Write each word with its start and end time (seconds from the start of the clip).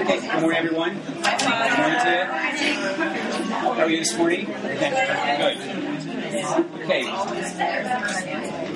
Okay, 0.00 0.20
good 0.20 0.40
morning, 0.40 0.58
everyone. 0.58 0.94
Good 0.94 1.24
morning 1.24 1.98
to. 2.04 2.24
How 3.50 3.70
are 3.72 3.90
you 3.90 3.98
this 3.98 4.16
morning? 4.16 4.44
Good. 4.44 5.58
Okay. 6.84 7.02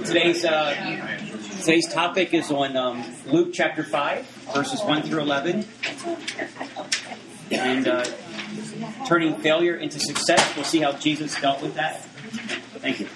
Today's 0.05 0.45
uh, 0.45 0.75
today's 1.61 1.87
topic 1.93 2.35
is 2.35 2.50
on 2.50 2.77
um, 2.77 3.05
Luke 3.27 3.53
chapter 3.53 3.85
five, 3.85 4.27
verses 4.53 4.82
one 4.82 5.03
through 5.03 5.21
eleven, 5.21 5.64
and 7.52 7.86
uh, 7.86 8.04
turning 9.07 9.36
failure 9.36 9.77
into 9.77 10.00
success. 10.00 10.57
We'll 10.57 10.64
see 10.64 10.80
how 10.80 10.91
Jesus 10.91 11.41
dealt 11.41 11.62
with 11.62 11.75
that. 11.75 12.00
Thank 12.80 12.98
you. 12.98 13.09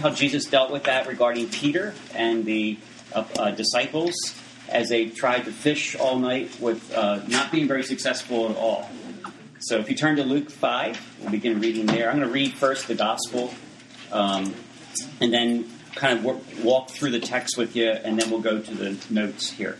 How 0.00 0.10
Jesus 0.10 0.44
dealt 0.44 0.70
with 0.70 0.84
that 0.84 1.06
regarding 1.06 1.48
Peter 1.48 1.94
and 2.14 2.44
the 2.44 2.76
uh, 3.14 3.24
uh, 3.38 3.50
disciples 3.52 4.14
as 4.68 4.88
they 4.88 5.06
tried 5.06 5.44
to 5.44 5.52
fish 5.52 5.94
all 5.96 6.18
night 6.18 6.58
with 6.60 6.92
uh, 6.94 7.20
not 7.28 7.52
being 7.52 7.68
very 7.68 7.82
successful 7.82 8.50
at 8.50 8.56
all. 8.56 8.88
So 9.60 9.78
if 9.78 9.88
you 9.88 9.96
turn 9.96 10.16
to 10.16 10.24
Luke 10.24 10.50
5, 10.50 11.18
we'll 11.20 11.30
begin 11.30 11.60
reading 11.60 11.86
there. 11.86 12.10
I'm 12.10 12.16
going 12.16 12.28
to 12.28 12.32
read 12.32 12.52
first 12.52 12.86
the 12.86 12.94
gospel 12.94 13.54
um, 14.12 14.54
and 15.20 15.32
then 15.32 15.70
kind 15.94 16.18
of 16.18 16.24
work, 16.24 16.38
walk 16.62 16.90
through 16.90 17.10
the 17.10 17.20
text 17.20 17.56
with 17.56 17.76
you, 17.76 17.90
and 17.90 18.20
then 18.20 18.30
we'll 18.30 18.40
go 18.40 18.60
to 18.60 18.74
the 18.74 18.98
notes 19.10 19.50
here. 19.50 19.78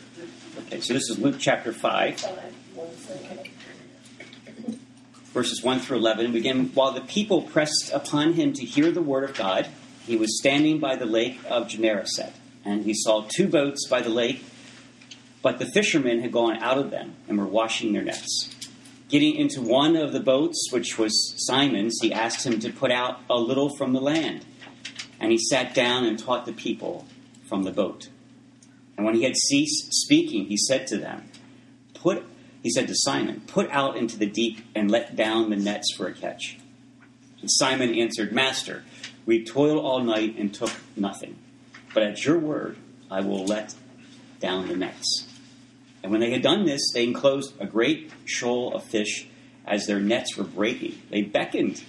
Okay, 0.66 0.80
so 0.80 0.95
this 0.95 1.10
is 1.10 1.18
Luke 1.18 1.37
chapter 1.38 1.73
5, 1.73 2.24
verses 5.32 5.62
1 5.62 5.80
through 5.80 5.98
11. 5.98 6.32
Begin, 6.32 6.68
while 6.68 6.92
the 6.92 7.01
people 7.01 7.42
pressed 7.42 7.90
upon 7.92 8.34
him 8.34 8.52
to 8.54 8.64
hear 8.64 8.90
the 8.90 9.02
word 9.02 9.24
of 9.24 9.37
God, 9.37 9.68
he 10.06 10.16
was 10.16 10.38
standing 10.38 10.78
by 10.78 10.96
the 10.96 11.06
lake 11.06 11.40
of 11.48 11.68
Gennesaret, 11.68 12.32
and 12.64 12.84
he 12.84 12.95
saw 12.95 13.26
two 13.28 13.48
boats 13.48 13.87
by 13.88 14.01
the 14.01 14.10
lake 14.10 14.45
but 15.44 15.58
the 15.58 15.66
fishermen 15.66 16.22
had 16.22 16.32
gone 16.32 16.56
out 16.62 16.78
of 16.78 16.90
them 16.90 17.14
and 17.28 17.38
were 17.38 17.44
washing 17.44 17.92
their 17.92 18.02
nets. 18.02 18.48
Getting 19.10 19.34
into 19.34 19.60
one 19.60 19.95
of 19.95 20.14
the 20.14 20.18
boats, 20.18 20.68
which 20.73 20.96
was 20.96 21.34
Simon's, 21.36 21.98
he 22.01 22.14
asked 22.14 22.46
him 22.46 22.59
to 22.60 22.73
put 22.73 22.90
out 22.90 23.20
a 23.28 23.34
little 23.34 23.68
from 23.76 23.92
the 23.92 24.01
land. 24.01 24.46
And 25.20 25.30
he 25.30 25.36
sat 25.36 25.74
down 25.74 26.06
and 26.06 26.18
taught 26.18 26.46
the 26.46 26.54
people 26.54 27.06
from 27.46 27.64
the 27.64 27.70
boat. 27.70 28.09
And 28.96 29.04
when 29.04 29.16
he 29.16 29.24
had 29.24 29.36
ceased 29.36 29.92
speaking, 29.92 30.46
he 30.46 30.56
said 30.56 30.86
to 30.86 30.96
them, 30.96 31.28
Put 31.92 32.24
he 32.62 32.70
said 32.70 32.88
to 32.88 32.95
Simon, 32.96 33.42
Put 33.46 33.70
out 33.70 33.98
into 33.98 34.16
the 34.16 34.24
deep 34.24 34.60
and 34.74 34.90
let 34.90 35.14
down 35.14 35.51
the 35.51 35.56
nets 35.56 35.95
for 35.95 36.06
a 36.06 36.14
catch. 36.14 36.58
And 37.42 37.51
Simon 37.51 37.95
answered, 37.95 38.32
Master, 38.32 38.82
we 39.26 39.45
toiled 39.45 39.84
all 39.84 40.02
night 40.02 40.36
and 40.38 40.54
took 40.54 40.73
nothing. 40.96 41.36
But 41.92 42.02
at 42.02 42.24
your 42.24 42.38
word 42.38 42.79
I 43.10 43.20
will 43.20 43.45
let 43.45 43.74
down 44.40 44.68
the 44.68 44.76
nets. 44.76 45.29
And 46.05 46.13
when 46.13 46.21
they 46.21 46.30
had 46.30 46.43
done 46.43 46.66
this, 46.66 46.83
they 46.93 47.05
enclosed 47.05 47.55
a 47.59 47.65
great 47.65 48.13
shoal 48.27 48.74
of 48.74 48.85
fish 48.85 49.27
as 49.66 49.87
their 49.87 50.01
nets 50.01 50.37
were 50.37 50.45
breaking. 50.45 51.01
They 51.10 51.23
beckoned 51.23 51.83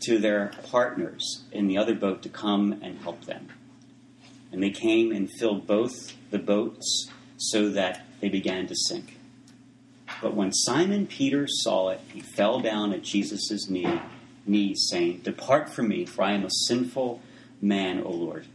to 0.00 0.18
their 0.18 0.50
partners 0.68 1.44
in 1.52 1.68
the 1.68 1.78
other 1.78 1.94
boat 1.94 2.22
to 2.22 2.28
come 2.28 2.80
and 2.82 2.98
help 2.98 3.24
them. 3.24 3.46
And 4.50 4.60
they 4.60 4.70
came 4.70 5.12
and 5.12 5.30
filled 5.30 5.64
both 5.64 6.16
the 6.32 6.40
boats 6.40 7.08
so 7.36 7.68
that 7.68 8.04
they 8.20 8.28
began 8.28 8.66
to 8.66 8.74
sink. 8.74 9.16
But 10.20 10.34
when 10.34 10.52
Simon 10.52 11.06
Peter 11.06 11.46
saw 11.46 11.90
it, 11.90 12.00
he 12.12 12.18
fell 12.18 12.58
down 12.58 12.92
at 12.92 13.02
Jesus' 13.02 13.70
knee, 13.70 14.00
knees, 14.44 14.88
saying, 14.90 15.20
Depart 15.20 15.68
from 15.68 15.86
me, 15.86 16.04
for 16.04 16.24
I 16.24 16.32
am 16.32 16.44
a 16.44 16.50
sinful 16.50 17.22
man, 17.62 18.02
O 18.02 18.10
Lord. 18.10 18.46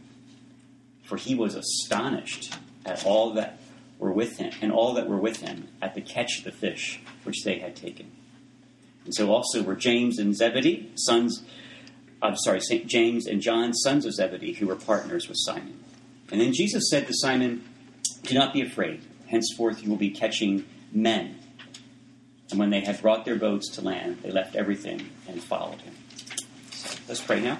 For 1.04 1.16
he 1.16 1.34
was 1.34 1.54
astonished 1.54 2.52
at 2.84 3.06
all 3.06 3.32
that 3.34 3.58
were 4.02 4.12
with 4.12 4.38
him, 4.38 4.52
and 4.60 4.72
all 4.72 4.94
that 4.94 5.08
were 5.08 5.16
with 5.16 5.38
him 5.38 5.68
at 5.80 5.94
the 5.94 6.00
catch 6.00 6.38
of 6.38 6.44
the 6.44 6.50
fish 6.50 7.00
which 7.22 7.44
they 7.44 7.60
had 7.60 7.76
taken. 7.76 8.10
And 9.04 9.14
so 9.14 9.32
also 9.32 9.62
were 9.62 9.76
James 9.76 10.18
and 10.18 10.36
Zebedee, 10.36 10.90
sons, 10.96 11.44
I'm 12.20 12.36
sorry, 12.36 12.60
St. 12.60 12.86
James 12.86 13.26
and 13.26 13.40
John, 13.40 13.72
sons 13.72 14.04
of 14.04 14.12
Zebedee, 14.12 14.54
who 14.54 14.66
were 14.66 14.76
partners 14.76 15.28
with 15.28 15.38
Simon. 15.40 15.82
And 16.32 16.40
then 16.40 16.52
Jesus 16.52 16.90
said 16.90 17.06
to 17.06 17.14
Simon, 17.14 17.64
Do 18.24 18.34
not 18.34 18.52
be 18.52 18.60
afraid. 18.60 19.02
Henceforth 19.28 19.82
you 19.82 19.90
will 19.90 19.96
be 19.96 20.10
catching 20.10 20.64
men. 20.92 21.38
And 22.50 22.58
when 22.58 22.70
they 22.70 22.80
had 22.80 23.00
brought 23.00 23.24
their 23.24 23.36
boats 23.36 23.70
to 23.76 23.82
land, 23.82 24.18
they 24.22 24.30
left 24.30 24.56
everything 24.56 25.10
and 25.28 25.42
followed 25.42 25.80
him. 25.80 25.94
So 26.72 26.98
let's 27.08 27.20
pray 27.20 27.40
now. 27.40 27.58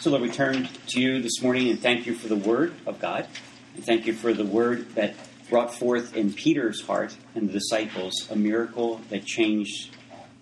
So, 0.00 0.10
Lord, 0.10 0.22
we 0.22 0.30
turn 0.30 0.68
to 0.88 1.00
you 1.00 1.22
this 1.22 1.40
morning 1.40 1.70
and 1.70 1.80
thank 1.80 2.06
you 2.06 2.14
for 2.14 2.28
the 2.28 2.36
word 2.36 2.74
of 2.86 3.00
God. 3.00 3.26
And 3.74 3.84
thank 3.84 4.06
you 4.06 4.12
for 4.12 4.32
the 4.32 4.44
word 4.44 4.94
that 4.96 5.14
brought 5.48 5.74
forth 5.74 6.14
in 6.16 6.32
Peter's 6.32 6.82
heart 6.82 7.16
and 7.34 7.48
the 7.48 7.52
disciples 7.52 8.28
a 8.30 8.36
miracle 8.36 9.00
that 9.10 9.24
changed 9.24 9.96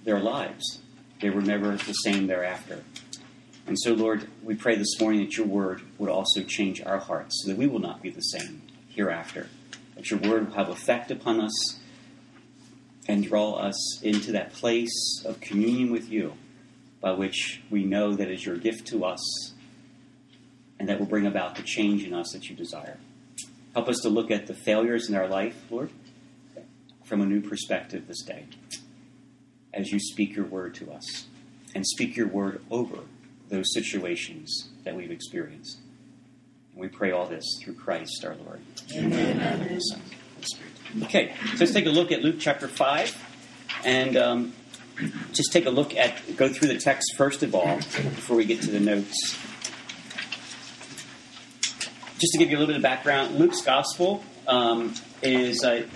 their 0.04 0.20
lives. 0.20 0.80
They 1.20 1.30
were 1.30 1.42
never 1.42 1.72
the 1.76 1.92
same 1.92 2.26
thereafter. 2.26 2.82
And 3.66 3.78
so, 3.78 3.94
Lord, 3.94 4.28
we 4.42 4.54
pray 4.54 4.76
this 4.76 5.00
morning 5.00 5.20
that 5.20 5.36
your 5.36 5.46
word 5.46 5.82
would 5.98 6.10
also 6.10 6.42
change 6.42 6.80
our 6.82 6.98
hearts 6.98 7.42
so 7.42 7.48
that 7.48 7.56
we 7.56 7.66
will 7.66 7.80
not 7.80 8.02
be 8.02 8.10
the 8.10 8.20
same 8.20 8.62
hereafter. 8.88 9.48
That 9.96 10.10
your 10.10 10.20
word 10.20 10.48
will 10.48 10.54
have 10.54 10.68
effect 10.68 11.10
upon 11.10 11.40
us 11.40 11.80
and 13.08 13.24
draw 13.24 13.54
us 13.54 14.00
into 14.02 14.32
that 14.32 14.52
place 14.52 15.22
of 15.24 15.40
communion 15.40 15.90
with 15.90 16.10
you 16.10 16.34
by 17.00 17.12
which 17.12 17.62
we 17.70 17.84
know 17.84 18.14
that 18.14 18.30
is 18.30 18.44
your 18.44 18.56
gift 18.56 18.86
to 18.88 19.04
us 19.04 19.52
and 20.78 20.88
that 20.88 20.98
will 20.98 21.06
bring 21.06 21.26
about 21.26 21.56
the 21.56 21.62
change 21.62 22.04
in 22.04 22.12
us 22.12 22.32
that 22.32 22.48
you 22.48 22.54
desire. 22.54 22.98
Help 23.76 23.91
us 23.91 23.98
to 23.98 24.09
look 24.09 24.31
at 24.31 24.47
the 24.47 24.54
failures 24.54 25.10
in 25.10 25.14
our 25.14 25.28
life, 25.28 25.54
Lord, 25.69 25.91
from 27.04 27.20
a 27.20 27.26
new 27.26 27.42
perspective 27.42 28.09
this 28.09 28.22
day 28.22 28.47
as 29.75 29.92
you 29.92 30.00
speak 30.00 30.34
your 30.34 30.47
word 30.47 30.75
to 30.76 30.91
us 30.91 31.26
and 31.75 31.86
speak 31.86 32.16
your 32.16 32.26
word 32.26 32.62
over 32.70 33.00
those 33.50 33.75
situations 33.75 34.70
that 34.84 34.97
we've 34.97 35.10
experienced. 35.10 35.78
And 36.72 36.81
we 36.81 36.88
pray 36.88 37.10
all 37.10 37.26
this 37.26 37.44
through 37.62 37.75
Christ 37.75 38.25
our 38.25 38.34
Lord. 38.47 38.60
Amen. 38.94 39.78
Okay, 41.03 41.34
so 41.50 41.56
let's 41.60 41.75
take 41.75 41.84
a 41.84 41.91
look 41.91 42.10
at 42.10 42.22
Luke 42.22 42.36
chapter 42.38 42.69
5 42.69 43.82
and 43.84 44.16
um, 44.16 44.54
just 45.34 45.53
take 45.53 45.66
a 45.66 45.70
look 45.70 45.94
at, 45.94 46.34
go 46.38 46.48
through 46.48 46.69
the 46.69 46.78
text 46.78 47.15
first 47.19 47.42
of 47.42 47.54
all 47.54 47.76
before 47.76 48.38
we 48.38 48.47
get 48.47 48.62
to 48.62 48.70
the 48.70 48.81
notes 48.81 49.36
just 52.19 52.32
to 52.32 52.38
give 52.38 52.50
you 52.50 52.56
a 52.56 52.59
little 52.59 52.69
bit 52.72 52.77
of 52.77 52.82
background, 52.82 53.38
Luke's 53.38 53.60
gospel 53.60 54.25
um, 54.47 54.94
is, 55.22 55.65
uh, 55.65 55.87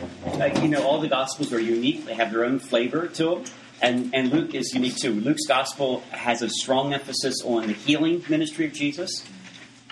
you 0.62 0.68
know, 0.68 0.86
all 0.86 1.00
the 1.00 1.08
gospels 1.08 1.52
are 1.52 1.60
unique. 1.60 2.04
They 2.04 2.14
have 2.14 2.32
their 2.32 2.44
own 2.44 2.58
flavor 2.58 3.06
to 3.06 3.24
them. 3.24 3.44
And, 3.82 4.14
and 4.14 4.30
Luke 4.30 4.54
is 4.54 4.74
unique 4.74 4.96
too. 4.96 5.12
Luke's 5.12 5.46
gospel 5.46 6.00
has 6.10 6.42
a 6.42 6.50
strong 6.50 6.92
emphasis 6.92 7.36
on 7.44 7.66
the 7.66 7.72
healing 7.72 8.22
ministry 8.28 8.66
of 8.66 8.72
Jesus. 8.72 9.24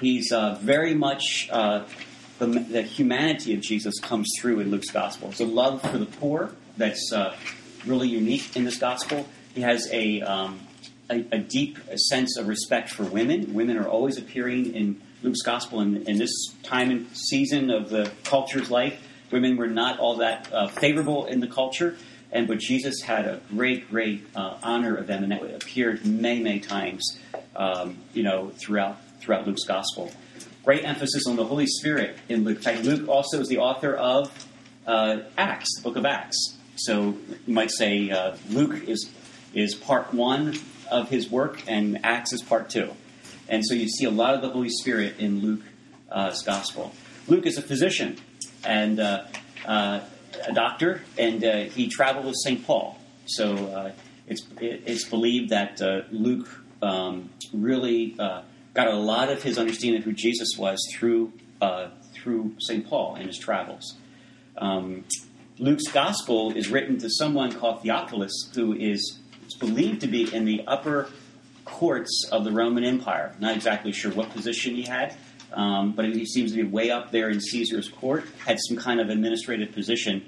He's 0.00 0.31
uh, 0.31 0.59
very 0.61 0.94
much, 0.94 1.49
uh, 1.50 1.84
the, 2.39 2.47
the, 2.47 2.83
humanity 2.83 3.55
of 3.55 3.60
Jesus 3.60 3.99
comes 3.99 4.28
through 4.39 4.60
in 4.60 4.71
Luke's 4.71 4.91
gospel. 4.91 5.31
It's 5.31 5.41
a 5.41 5.47
love 5.47 5.81
for 5.81 5.97
the 5.97 6.06
poor 6.06 6.53
that's 6.77 7.10
uh, 7.12 7.34
really 7.87 8.09
unique 8.09 8.55
in 8.55 8.65
this 8.65 8.77
gospel. 8.77 9.27
He 9.55 9.62
has 9.62 9.89
a, 9.91 10.21
um, 10.21 10.60
a, 11.10 11.25
a 11.33 11.39
deep 11.39 11.78
sense 11.97 12.37
of 12.37 12.47
respect 12.47 12.91
for 12.91 13.05
women. 13.05 13.55
Women 13.55 13.78
are 13.78 13.89
always 13.89 14.19
appearing 14.19 14.75
in 14.75 15.00
Luke's 15.22 15.42
gospel 15.42 15.80
in, 15.80 16.08
in 16.08 16.18
this 16.18 16.32
time 16.62 16.90
and 16.90 17.06
season 17.16 17.70
of 17.70 17.90
the 17.90 18.10
culture's 18.24 18.70
life. 18.70 19.00
Women 19.30 19.56
were 19.56 19.66
not 19.66 19.98
all 19.98 20.16
that 20.16 20.52
uh, 20.52 20.68
favorable 20.68 21.26
in 21.26 21.40
the 21.40 21.46
culture, 21.46 21.96
and 22.32 22.46
but 22.46 22.58
Jesus 22.58 23.02
had 23.02 23.26
a 23.26 23.40
great, 23.50 23.90
great 23.90 24.24
uh, 24.34 24.58
honor 24.62 24.96
of 24.96 25.06
them, 25.06 25.22
and 25.22 25.32
that 25.32 25.42
appeared 25.54 26.06
many, 26.06 26.42
many 26.42 26.60
times, 26.60 27.18
um, 27.56 27.98
you 28.14 28.22
know, 28.22 28.50
throughout 28.56 28.98
throughout 29.20 29.46
Luke's 29.46 29.64
gospel. 29.64 30.10
Great 30.64 30.84
emphasis 30.84 31.26
on 31.26 31.36
the 31.36 31.44
Holy 31.44 31.66
Spirit 31.66 32.16
in 32.28 32.44
Luke. 32.44 32.58
In 32.58 32.62
fact, 32.62 32.84
Luke 32.84 33.08
also 33.08 33.40
is 33.40 33.48
the 33.48 33.58
author 33.58 33.94
of 33.94 34.30
uh, 34.86 35.20
Acts, 35.36 35.68
the 35.76 35.82
book 35.82 35.96
of 35.96 36.06
Acts. 36.06 36.56
So 36.76 37.16
you 37.47 37.54
might 37.54 37.71
say 37.71 38.10
uh, 38.10 38.36
Luke 38.50 38.88
is 38.88 39.10
is 39.53 39.74
part 39.74 40.14
one 40.14 40.54
of 40.91 41.10
his 41.10 41.30
work, 41.30 41.62
and 41.66 42.04
Acts 42.04 42.32
is 42.32 42.42
part 42.42 42.71
two. 42.71 42.91
And 43.48 43.65
so 43.65 43.74
you 43.74 43.89
see 43.89 44.04
a 44.04 44.10
lot 44.10 44.34
of 44.34 44.42
the 44.42 44.50
Holy 44.50 44.68
Spirit 44.68 45.18
in 45.18 45.41
Luke's 45.41 46.42
gospel. 46.42 46.92
Luke 47.27 47.47
is 47.47 47.59
a 47.59 47.62
physician 47.62 48.16
and 48.65 49.00
uh, 49.00 49.24
uh, 49.66 50.00
a 50.47 50.53
doctor, 50.53 51.03
and 51.16 51.45
uh, 51.45 51.56
he 51.65 51.89
traveled 51.89 52.27
with 52.27 52.36
St. 52.42 52.65
Paul. 52.66 52.98
So 53.27 53.54
uh, 53.54 53.92
it's, 54.27 54.47
it's 54.60 55.04
believed 55.04 55.50
that 55.50 55.80
uh, 55.80 56.03
Luke 56.10 56.48
um, 56.83 57.30
really 57.53 58.16
uh, 58.18 58.42
got 58.74 58.89
a 58.89 58.97
lot 58.97 59.30
of 59.30 59.42
his 59.42 59.59
understanding 59.59 60.00
of 60.00 60.04
who 60.04 60.12
Jesus 60.12 60.56
was 60.59 60.78
through, 60.95 61.33
through 62.15 62.54
St. 62.60 62.86
Paul 62.86 63.16
and 63.16 63.27
his 63.27 63.39
travels. 63.39 63.97
Um, 64.56 65.04
Luke's 65.59 65.89
gospel 65.91 66.53
is 66.53 66.68
written 66.68 66.98
to 66.98 67.10
someone 67.10 67.53
called 67.53 67.83
Theophilus, 67.83 68.50
who 68.54 68.74
is 68.74 69.18
believed 69.59 70.00
to 70.03 70.06
be 70.06 70.33
in 70.33 70.45
the 70.45 70.62
upper 70.66 71.09
courts 71.68 72.28
of 72.32 72.44
the 72.44 72.50
Roman 72.50 72.84
Empire. 72.84 73.34
Not 73.38 73.54
exactly 73.54 73.92
sure 73.92 74.12
what 74.12 74.30
position 74.30 74.74
he 74.74 74.82
had, 74.82 75.15
um, 75.53 75.92
but 75.92 76.04
he 76.06 76.26
seems 76.26 76.50
to 76.53 76.56
be 76.56 76.65
way 76.65 76.91
up 76.91 77.12
there 77.12 77.28
in 77.28 77.41
Caesar's 77.41 77.88
court, 77.88 78.24
had 78.44 78.59
some 78.68 78.76
kind 78.76 79.00
of 79.00 79.10
administrative 79.10 79.72
position. 79.72 80.24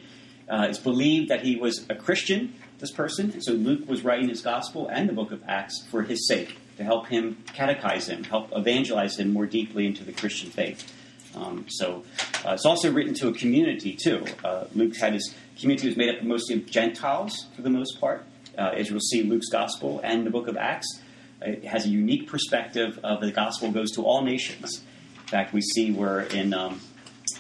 Uh, 0.49 0.67
it's 0.69 0.79
believed 0.79 1.29
that 1.31 1.43
he 1.43 1.57
was 1.57 1.87
a 1.89 1.95
Christian, 1.95 2.55
this 2.79 2.91
person, 2.91 3.31
and 3.33 3.43
so 3.43 3.53
Luke 3.53 3.89
was 3.89 4.05
writing 4.05 4.29
his 4.29 4.43
gospel 4.43 4.89
and 4.89 5.09
the 5.09 5.13
book 5.13 5.33
of 5.33 5.43
Acts 5.47 5.87
for 5.91 6.03
his 6.03 6.27
sake, 6.29 6.57
to 6.77 6.85
help 6.85 7.07
him 7.09 7.43
catechize 7.47 8.09
him, 8.09 8.25
help 8.25 8.51
evangelize 8.57 9.19
him 9.19 9.33
more 9.33 9.47
deeply 9.47 9.87
into 9.87 10.05
the 10.05 10.13
Christian 10.13 10.51
faith. 10.51 10.93
Um, 11.35 11.67
so 11.69 12.05
uh, 12.45 12.53
it's 12.53 12.67
also 12.67 12.91
written 12.93 13.15
to 13.15 13.29
a 13.29 13.33
community, 13.33 13.95
too. 13.95 14.25
Uh, 14.45 14.65
Luke 14.75 14.97
had 14.97 15.13
his 15.13 15.35
community 15.59 15.89
was 15.89 15.97
made 15.97 16.11
up 16.15 16.23
mostly 16.23 16.57
of 16.57 16.67
Gentiles, 16.67 17.47
for 17.55 17.63
the 17.63 17.71
most 17.71 18.01
part. 18.01 18.25
Uh, 18.59 18.73
as 18.75 18.91
you'll 18.91 18.99
see, 18.99 19.23
Luke's 19.23 19.49
gospel 19.49 20.01
and 20.03 20.27
the 20.27 20.31
book 20.31 20.49
of 20.49 20.57
Acts 20.57 21.01
it 21.43 21.65
has 21.65 21.87
a 21.87 21.89
unique 21.89 22.29
perspective 22.29 22.99
of 23.03 23.21
the 23.21 23.31
gospel 23.31 23.71
goes 23.71 23.93
to 23.93 24.03
all 24.03 24.23
nations. 24.23 24.83
In 25.15 25.27
fact, 25.27 25.53
we 25.53 25.61
see 25.61 25.93
where 25.93 26.21
in 26.21 26.53
um, 26.55 26.81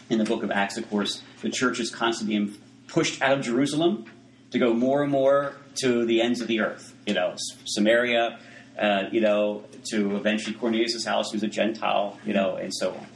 in 0.09 0.19
the 0.19 0.25
book 0.25 0.43
of 0.43 0.51
Acts, 0.51 0.77
of 0.77 0.89
course, 0.91 1.23
the 1.43 1.51
church 1.51 1.81
is 1.81 1.91
constantly 1.91 2.39
being 2.39 2.57
pushed 2.89 3.21
out 3.23 3.39
of 3.39 3.45
Jerusalem 3.45 4.07
to 4.51 4.59
go 4.59 4.73
more 4.75 5.03
and 5.03 5.13
more 5.13 5.55
to 5.77 6.05
the 6.05 6.21
ends 6.21 6.41
of 6.41 6.49
the 6.49 6.61
earth. 6.61 6.95
You 7.07 7.15
know, 7.15 7.35
Samaria, 7.65 8.39
uh, 8.79 9.05
you 9.13 9.21
know, 9.21 9.65
to 9.91 10.17
eventually 10.17 10.55
Cornelius' 10.57 11.05
house, 11.05 11.31
who's 11.33 11.43
a 11.43 11.49
Gentile, 11.49 12.19
you 12.25 12.35
know, 12.35 12.57
and 12.57 12.73
so 12.75 12.93
on. 12.93 13.07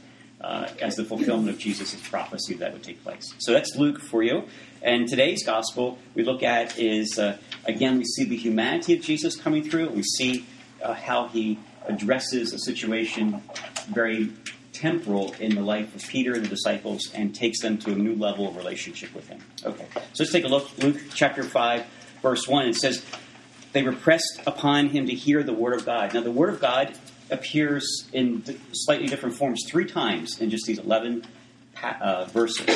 Uh, 0.41 0.69
as 0.79 0.95
the 0.95 1.03
fulfillment 1.03 1.49
of 1.49 1.57
Jesus' 1.57 1.95
prophecy 2.07 2.53
that 2.55 2.71
would 2.71 2.83
take 2.83 3.01
place. 3.03 3.33
So 3.39 3.51
that's 3.51 3.75
Luke 3.75 3.99
for 3.99 4.21
you. 4.21 4.43
And 4.83 5.07
today's 5.07 5.43
gospel 5.43 5.97
we 6.13 6.23
look 6.23 6.43
at 6.43 6.77
is, 6.77 7.17
uh, 7.17 7.37
again, 7.65 7.97
we 7.97 8.03
see 8.03 8.25
the 8.25 8.37
humanity 8.37 8.95
of 8.95 9.01
Jesus 9.01 9.35
coming 9.35 9.67
through. 9.67 9.89
We 9.89 10.03
see 10.03 10.45
uh, 10.81 10.93
how 10.93 11.27
he 11.27 11.59
addresses 11.87 12.53
a 12.53 12.59
situation 12.59 13.41
very 13.89 14.31
temporal 14.73 15.33
in 15.39 15.55
the 15.55 15.61
life 15.61 15.95
of 15.95 16.05
Peter 16.07 16.33
and 16.33 16.43
the 16.43 16.49
disciples 16.49 17.09
and 17.13 17.33
takes 17.33 17.61
them 17.61 17.77
to 17.77 17.93
a 17.93 17.95
new 17.95 18.15
level 18.15 18.47
of 18.47 18.57
relationship 18.57 19.13
with 19.15 19.27
him. 19.27 19.39
Okay, 19.63 19.85
so 19.93 20.23
let's 20.23 20.31
take 20.31 20.43
a 20.43 20.47
look. 20.47 20.69
Luke 20.79 20.97
chapter 21.13 21.43
5, 21.43 21.85
verse 22.21 22.47
1. 22.47 22.67
It 22.67 22.75
says, 22.75 23.03
They 23.71 23.83
were 23.83 23.93
pressed 23.93 24.41
upon 24.45 24.89
him 24.89 25.07
to 25.07 25.13
hear 25.13 25.43
the 25.43 25.53
word 25.53 25.75
of 25.75 25.85
God. 25.85 26.13
Now, 26.13 26.21
the 26.21 26.31
word 26.31 26.53
of 26.53 26.59
God 26.59 26.93
appears 27.31 28.07
in 28.13 28.43
slightly 28.71 29.07
different 29.07 29.35
forms 29.35 29.63
three 29.67 29.85
times 29.85 30.41
in 30.41 30.49
just 30.49 30.65
these 30.65 30.79
11 30.79 31.25
uh, 31.83 32.25
verses. 32.25 32.67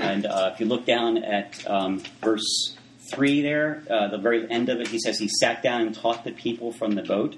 And 0.00 0.26
uh, 0.26 0.50
if 0.52 0.60
you 0.60 0.66
look 0.66 0.86
down 0.86 1.18
at 1.18 1.68
um, 1.68 2.02
verse 2.22 2.76
3 3.12 3.42
there, 3.42 3.82
uh, 3.90 4.08
the 4.08 4.18
very 4.18 4.50
end 4.50 4.68
of 4.68 4.80
it, 4.80 4.88
he 4.88 4.98
says 4.98 5.18
he 5.18 5.28
sat 5.28 5.62
down 5.62 5.82
and 5.82 5.94
taught 5.94 6.24
the 6.24 6.32
people 6.32 6.72
from 6.72 6.92
the 6.92 7.02
boat. 7.02 7.36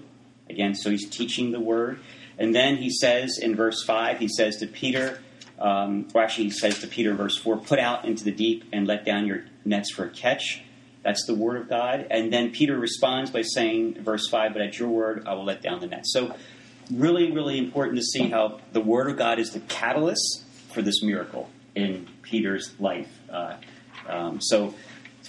Again, 0.49 0.75
so 0.75 0.91
he's 0.91 1.09
teaching 1.09 1.53
the 1.53 1.61
word. 1.61 2.00
And 2.38 2.55
then 2.55 2.76
he 2.76 2.91
says 2.91 3.38
in 3.38 3.55
verse 3.55 3.85
5, 3.85 4.19
he 4.19 4.29
says 4.29 4.56
to 4.59 4.67
Peter, 4.67 5.21
um, 5.59 6.09
or 6.15 6.23
actually 6.23 6.44
he 6.44 6.50
says 6.50 6.81
to 6.81 6.87
Peter 6.87 7.15
verse 7.15 7.38
4, 7.38 7.59
put 7.59 7.79
out 7.79 8.05
into 8.05 8.25
the 8.25 8.32
deep 8.32 8.65
and 8.73 8.87
let 8.87 9.05
down 9.05 9.26
your 9.26 9.44
nets 9.65 9.93
for 9.93 10.05
a 10.05 10.11
catch. 10.11 10.62
That's 11.03 11.26
the 11.26 11.35
word 11.35 11.61
of 11.61 11.69
God. 11.69 12.06
And 12.11 12.32
then 12.32 12.50
Peter 12.50 12.79
responds 12.79 13.31
by 13.31 13.43
saying, 13.43 14.03
verse 14.03 14.29
5, 14.29 14.53
but 14.55 14.62
at 14.62 14.79
your 14.79 14.88
word 14.88 15.25
I 15.27 15.35
will 15.35 15.44
let 15.44 15.62
down 15.62 15.81
the 15.81 15.87
net. 15.87 16.06
So, 16.06 16.35
really, 16.91 17.31
really 17.31 17.59
important 17.59 17.97
to 17.99 18.03
see 18.03 18.29
how 18.29 18.61
the 18.73 18.81
word 18.81 19.11
of 19.11 19.17
God 19.17 19.38
is 19.38 19.50
the 19.50 19.61
catalyst 19.61 20.44
for 20.70 20.82
this 20.82 21.03
miracle 21.03 21.50
in 21.75 22.09
Peter's 22.23 22.75
life. 22.81 23.09
Uh, 23.31 23.56
um, 24.09 24.41
so, 24.41 24.75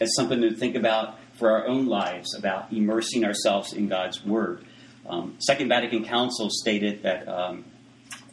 it's 0.01 0.15
something 0.15 0.41
to 0.41 0.53
think 0.53 0.75
about 0.75 1.19
for 1.33 1.51
our 1.51 1.67
own 1.67 1.87
lives 1.87 2.35
about 2.35 2.71
immersing 2.71 3.25
ourselves 3.25 3.73
in 3.73 3.87
God's 3.87 4.23
word. 4.25 4.65
Um, 5.07 5.35
Second 5.39 5.69
Vatican 5.69 6.03
Council 6.03 6.49
stated 6.49 7.03
that 7.03 7.27
um, 7.27 7.65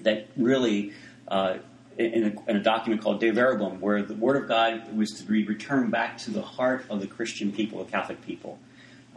that 0.01 0.29
really. 0.37 0.93
Uh, 1.29 1.59
in 1.99 2.25
a, 2.25 2.51
in 2.51 2.57
a, 2.57 2.63
document 2.63 3.03
called 3.03 3.21
Dei 3.21 3.31
Verbum, 3.31 3.79
where 3.81 4.03
the 4.03 4.15
Word 4.15 4.43
of 4.43 4.49
God 4.49 4.97
was 4.97 5.11
to 5.19 5.25
be 5.25 5.45
returned 5.45 5.91
back 5.91 6.17
to 6.19 6.31
the 6.31 6.41
heart 6.41 6.87
of 6.89 7.01
the 7.01 7.07
Christian 7.07 7.53
people, 7.53 7.85
the 7.85 7.91
Catholic 7.91 8.25
people. 8.25 8.59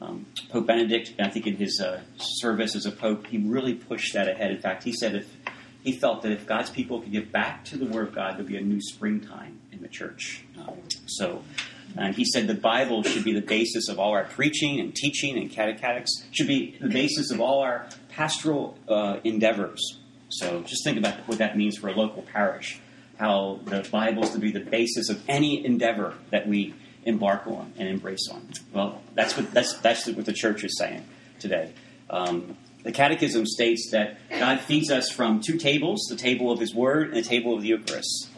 Um, 0.01 0.25
Pope 0.49 0.67
Benedict, 0.67 1.13
I 1.19 1.29
think 1.29 1.47
in 1.47 1.55
his 1.55 1.79
uh, 1.79 2.01
service 2.17 2.75
as 2.75 2.85
a 2.85 2.91
pope, 2.91 3.27
he 3.27 3.37
really 3.37 3.73
pushed 3.73 4.13
that 4.13 4.27
ahead. 4.27 4.51
In 4.51 4.59
fact, 4.59 4.83
he 4.83 4.91
said 4.91 5.15
if 5.15 5.33
he 5.83 5.93
felt 5.93 6.23
that 6.23 6.31
if 6.31 6.45
God's 6.45 6.69
people 6.69 6.99
could 6.99 7.11
give 7.11 7.31
back 7.31 7.63
to 7.65 7.77
the 7.77 7.85
Word 7.85 8.09
of 8.09 8.15
God, 8.15 8.37
there'd 8.37 8.47
be 8.47 8.57
a 8.57 8.61
new 8.61 8.81
springtime 8.81 9.59
in 9.71 9.81
the 9.81 9.87
church. 9.87 10.43
Um, 10.59 10.79
so 11.05 11.43
and 11.97 12.15
he 12.15 12.25
said 12.25 12.47
the 12.47 12.53
Bible 12.53 13.03
should 13.03 13.23
be 13.23 13.33
the 13.33 13.41
basis 13.41 13.89
of 13.89 13.99
all 13.99 14.11
our 14.13 14.25
preaching 14.25 14.79
and 14.79 14.93
teaching 14.93 15.37
and 15.37 15.49
catechetics, 15.49 16.11
should 16.31 16.47
be 16.47 16.77
the 16.79 16.89
basis 16.89 17.31
of 17.31 17.39
all 17.39 17.61
our 17.61 17.87
pastoral 18.09 18.77
uh, 18.87 19.19
endeavors. 19.23 19.99
So 20.29 20.61
just 20.61 20.83
think 20.83 20.97
about 20.97 21.15
what 21.27 21.37
that 21.37 21.57
means 21.57 21.77
for 21.77 21.87
a 21.87 21.93
local 21.93 22.23
parish, 22.23 22.79
how 23.17 23.59
the 23.63 23.87
Bible 23.91 24.23
is 24.23 24.31
to 24.31 24.39
be 24.39 24.51
the 24.51 24.59
basis 24.59 25.09
of 25.09 25.23
any 25.27 25.65
endeavor 25.65 26.15
that 26.31 26.47
we 26.47 26.73
embark 27.03 27.47
on 27.47 27.73
and 27.77 27.87
embrace 27.87 28.27
on. 28.31 28.49
Well, 28.73 29.01
that's 29.13 29.37
what, 29.37 29.51
that's, 29.51 29.73
that's 29.79 30.07
what 30.07 30.25
the 30.25 30.33
church 30.33 30.63
is 30.63 30.77
saying 30.77 31.05
today. 31.39 31.71
Um, 32.09 32.57
the 32.83 32.91
Catechism 32.91 33.45
states 33.47 33.89
that 33.91 34.17
God 34.29 34.59
feeds 34.59 34.91
us 34.91 35.09
from 35.09 35.41
two 35.41 35.57
tables 35.57 36.05
the 36.09 36.15
table 36.15 36.51
of 36.51 36.59
His 36.59 36.73
Word 36.73 37.07
and 37.07 37.17
the 37.17 37.27
table 37.27 37.55
of 37.55 37.61
the 37.61 37.69
Eucharist. 37.69 38.29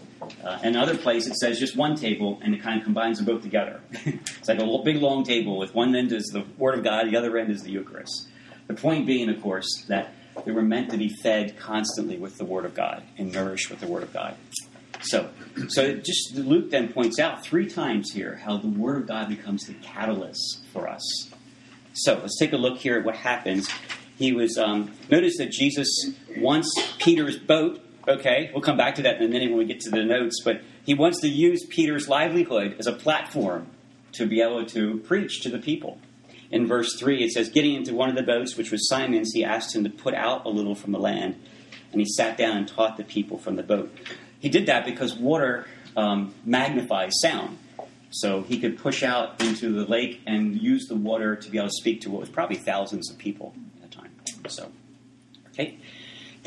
Uh, 0.43 0.59
and 0.63 0.75
other 0.75 0.97
place 0.97 1.27
it 1.27 1.35
says 1.35 1.59
just 1.59 1.75
one 1.75 1.95
table, 1.95 2.39
and 2.43 2.53
it 2.53 2.61
kind 2.61 2.79
of 2.79 2.83
combines 2.83 3.17
them 3.17 3.25
both 3.25 3.41
together. 3.41 3.81
it's 3.91 4.47
like 4.47 4.59
a 4.59 4.77
big 4.83 4.97
long 4.97 5.23
table 5.23 5.57
with 5.57 5.73
one 5.75 5.95
end 5.95 6.11
is 6.11 6.25
the 6.27 6.45
Word 6.57 6.77
of 6.77 6.83
God, 6.83 7.09
the 7.09 7.17
other 7.17 7.37
end 7.37 7.51
is 7.51 7.63
the 7.63 7.71
Eucharist. 7.71 8.27
The 8.67 8.73
point 8.73 9.05
being, 9.05 9.29
of 9.29 9.41
course, 9.41 9.85
that 9.87 10.13
they 10.45 10.51
were 10.51 10.61
meant 10.61 10.91
to 10.91 10.97
be 10.97 11.09
fed 11.09 11.57
constantly 11.57 12.17
with 12.17 12.37
the 12.37 12.45
Word 12.45 12.65
of 12.65 12.73
God 12.73 13.03
and 13.17 13.31
nourished 13.31 13.69
with 13.69 13.79
the 13.79 13.87
Word 13.87 14.03
of 14.03 14.13
God. 14.13 14.35
So, 15.01 15.29
so 15.69 15.95
just 15.95 16.35
Luke 16.35 16.71
then 16.71 16.91
points 16.91 17.19
out 17.19 17.43
three 17.43 17.69
times 17.69 18.11
here 18.11 18.35
how 18.35 18.57
the 18.57 18.67
Word 18.67 18.97
of 18.97 19.07
God 19.07 19.29
becomes 19.29 19.65
the 19.65 19.73
catalyst 19.75 20.65
for 20.73 20.87
us. 20.87 21.31
So 21.93 22.19
let's 22.21 22.37
take 22.37 22.53
a 22.53 22.57
look 22.57 22.77
here 22.77 22.97
at 22.97 23.05
what 23.05 23.15
happens. 23.15 23.69
He 24.17 24.33
was 24.33 24.57
um, 24.57 24.91
notice 25.09 25.37
that 25.37 25.51
Jesus 25.51 25.87
wants 26.35 26.71
Peter's 26.99 27.37
boat 27.37 27.83
Okay, 28.07 28.49
we'll 28.53 28.61
come 28.61 28.77
back 28.77 28.95
to 28.95 29.01
that 29.01 29.17
in 29.17 29.23
a 29.23 29.27
minute 29.27 29.49
when 29.49 29.57
we 29.57 29.65
get 29.65 29.81
to 29.81 29.89
the 29.89 30.03
notes, 30.03 30.41
but 30.43 30.61
he 30.85 30.93
wants 30.93 31.19
to 31.21 31.27
use 31.27 31.65
Peter's 31.65 32.07
livelihood 32.07 32.77
as 32.79 32.87
a 32.87 32.93
platform 32.93 33.67
to 34.13 34.25
be 34.25 34.41
able 34.41 34.65
to 34.67 34.99
preach 34.99 35.41
to 35.41 35.49
the 35.49 35.59
people. 35.59 35.99
In 36.49 36.67
verse 36.67 36.97
3, 36.97 37.23
it 37.23 37.31
says, 37.31 37.49
Getting 37.49 37.75
into 37.75 37.93
one 37.93 38.07
of 38.07 38.15
the 38.15 38.23
boats, 38.23 38.55
which 38.55 38.71
was 38.71 38.87
Simon's, 38.87 39.33
he 39.33 39.43
asked 39.43 39.75
him 39.75 39.83
to 39.83 39.89
put 39.89 40.13
out 40.13 40.45
a 40.45 40.49
little 40.49 40.73
from 40.73 40.93
the 40.93 40.99
land, 40.99 41.35
and 41.91 41.99
he 41.99 42.05
sat 42.05 42.37
down 42.37 42.55
and 42.55 42.65
taught 42.65 42.95
the 42.95 43.03
people 43.03 43.37
from 43.37 43.57
the 43.57 43.63
boat. 43.63 43.93
He 44.39 44.47
did 44.47 44.67
that 44.67 44.85
because 44.85 45.13
water 45.13 45.67
um, 45.97 46.33
magnifies 46.45 47.11
sound. 47.21 47.57
So 48.11 48.41
he 48.43 48.57
could 48.57 48.77
push 48.77 49.03
out 49.03 49.41
into 49.41 49.73
the 49.73 49.85
lake 49.85 50.21
and 50.25 50.55
use 50.55 50.87
the 50.87 50.95
water 50.95 51.35
to 51.35 51.49
be 51.49 51.57
able 51.57 51.67
to 51.67 51.73
speak 51.73 52.01
to 52.01 52.09
what 52.09 52.21
was 52.21 52.29
probably 52.29 52.55
thousands 52.55 53.11
of 53.11 53.17
people 53.17 53.53
at 53.83 53.91
the 53.91 53.97
time. 53.97 54.11
So, 54.47 54.71
okay. 55.49 55.77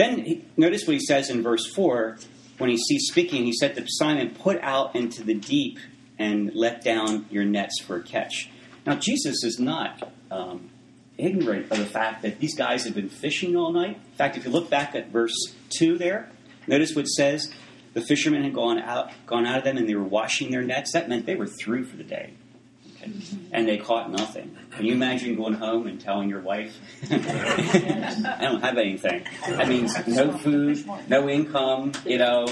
Then 0.01 0.25
he, 0.25 0.45
notice 0.57 0.87
what 0.87 0.95
he 0.95 1.01
says 1.01 1.29
in 1.29 1.43
verse 1.43 1.67
4 1.75 2.17
when 2.57 2.71
he 2.71 2.79
sees 2.79 3.09
speaking, 3.09 3.45
he 3.45 3.53
said 3.53 3.75
to 3.75 3.85
Simon, 3.87 4.31
Put 4.31 4.59
out 4.63 4.97
into 4.97 5.23
the 5.23 5.35
deep 5.35 5.79
and 6.19 6.55
let 6.55 6.83
down 6.83 7.27
your 7.31 7.45
nets 7.45 7.83
for 7.83 7.97
a 7.97 8.03
catch. 8.03 8.49
Now, 8.87 8.95
Jesus 8.95 9.45
is 9.45 9.59
not 9.61 10.11
um, 10.31 10.71
ignorant 11.19 11.71
of 11.71 11.77
the 11.77 11.85
fact 11.85 12.23
that 12.23 12.41
these 12.41 12.57
guys 12.57 12.85
have 12.85 12.95
been 12.95 13.11
fishing 13.11 13.55
all 13.57 13.73
night. 13.73 13.97
In 13.97 14.17
fact, 14.17 14.39
if 14.39 14.47
you 14.47 14.51
look 14.51 14.71
back 14.71 14.95
at 14.95 15.09
verse 15.09 15.37
2 15.77 15.99
there, 15.99 16.31
notice 16.67 16.97
what 16.97 17.05
it 17.05 17.09
says 17.09 17.53
the 17.93 18.01
fishermen 18.01 18.43
had 18.43 18.55
gone 18.55 18.79
out, 18.79 19.11
gone 19.27 19.45
out 19.45 19.59
of 19.59 19.65
them 19.65 19.77
and 19.77 19.87
they 19.87 19.95
were 19.95 20.03
washing 20.03 20.51
their 20.51 20.63
nets. 20.63 20.93
That 20.95 21.11
meant 21.11 21.27
they 21.27 21.37
were 21.37 21.47
through 21.47 21.85
for 21.85 21.99
the 21.99 22.05
day. 22.05 22.33
And 23.53 23.69
they 23.69 23.79
caught 23.79 24.11
nothing. 24.11 24.57
Can 24.73 24.85
you 24.85 24.93
imagine 24.93 25.37
going 25.37 25.55
home 25.55 25.87
and 25.87 26.01
telling 26.01 26.29
your 26.29 26.41
wife, 26.41 26.79
I 27.11 28.39
don't 28.43 28.61
have 28.61 28.79
anything? 28.79 29.25
That 29.49 29.69
means 29.69 29.95
no 30.07 30.33
food, 30.33 30.85
no 31.09 31.29
income, 31.29 31.93
you 32.05 32.19
know. 32.19 32.47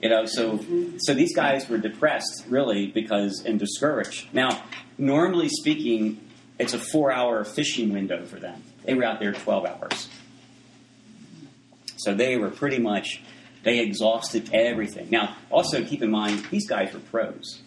You 0.00 0.08
know, 0.08 0.26
so 0.26 0.58
so 0.98 1.14
these 1.14 1.34
guys 1.34 1.68
were 1.68 1.78
depressed 1.78 2.46
really 2.48 2.88
because 2.88 3.44
and 3.46 3.58
discouraged. 3.58 4.32
Now, 4.32 4.64
normally 4.98 5.48
speaking, 5.48 6.28
it's 6.58 6.74
a 6.74 6.78
four-hour 6.78 7.44
fishing 7.44 7.92
window 7.92 8.24
for 8.24 8.40
them. 8.40 8.62
They 8.84 8.94
were 8.94 9.04
out 9.04 9.20
there 9.20 9.32
twelve 9.32 9.64
hours, 9.64 10.08
so 11.98 12.14
they 12.14 12.36
were 12.36 12.50
pretty 12.50 12.78
much 12.78 13.22
they 13.62 13.78
exhausted 13.78 14.50
everything. 14.52 15.08
Now, 15.10 15.36
also 15.50 15.84
keep 15.84 16.02
in 16.02 16.10
mind 16.10 16.46
these 16.50 16.68
guys 16.68 16.92
were 16.92 16.98
pros 16.98 17.60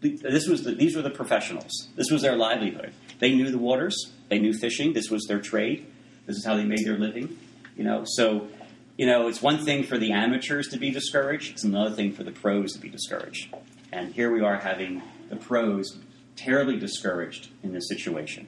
this 0.00 0.46
was 0.46 0.64
the, 0.64 0.72
these 0.72 0.96
were 0.96 1.02
the 1.02 1.10
professionals. 1.10 1.88
This 1.96 2.10
was 2.10 2.22
their 2.22 2.36
livelihood. 2.36 2.92
They 3.18 3.34
knew 3.34 3.50
the 3.50 3.58
waters. 3.58 4.12
They 4.28 4.38
knew 4.38 4.52
fishing. 4.54 4.92
This 4.92 5.10
was 5.10 5.26
their 5.26 5.40
trade. 5.40 5.86
This 6.26 6.36
is 6.36 6.44
how 6.44 6.56
they 6.56 6.64
made 6.64 6.84
their 6.84 6.98
living. 6.98 7.38
You 7.76 7.84
know, 7.84 8.04
so 8.06 8.48
you 8.96 9.06
know, 9.06 9.28
it's 9.28 9.40
one 9.40 9.64
thing 9.64 9.84
for 9.84 9.96
the 9.96 10.12
amateurs 10.12 10.68
to 10.68 10.78
be 10.78 10.90
discouraged. 10.90 11.52
It's 11.52 11.64
another 11.64 11.94
thing 11.94 12.12
for 12.12 12.22
the 12.22 12.32
pros 12.32 12.74
to 12.74 12.78
be 12.78 12.90
discouraged. 12.90 13.54
And 13.92 14.12
here 14.12 14.30
we 14.30 14.42
are 14.42 14.58
having 14.58 15.02
the 15.30 15.36
pros 15.36 15.98
terribly 16.36 16.78
discouraged 16.78 17.48
in 17.62 17.72
this 17.72 17.88
situation 17.88 18.46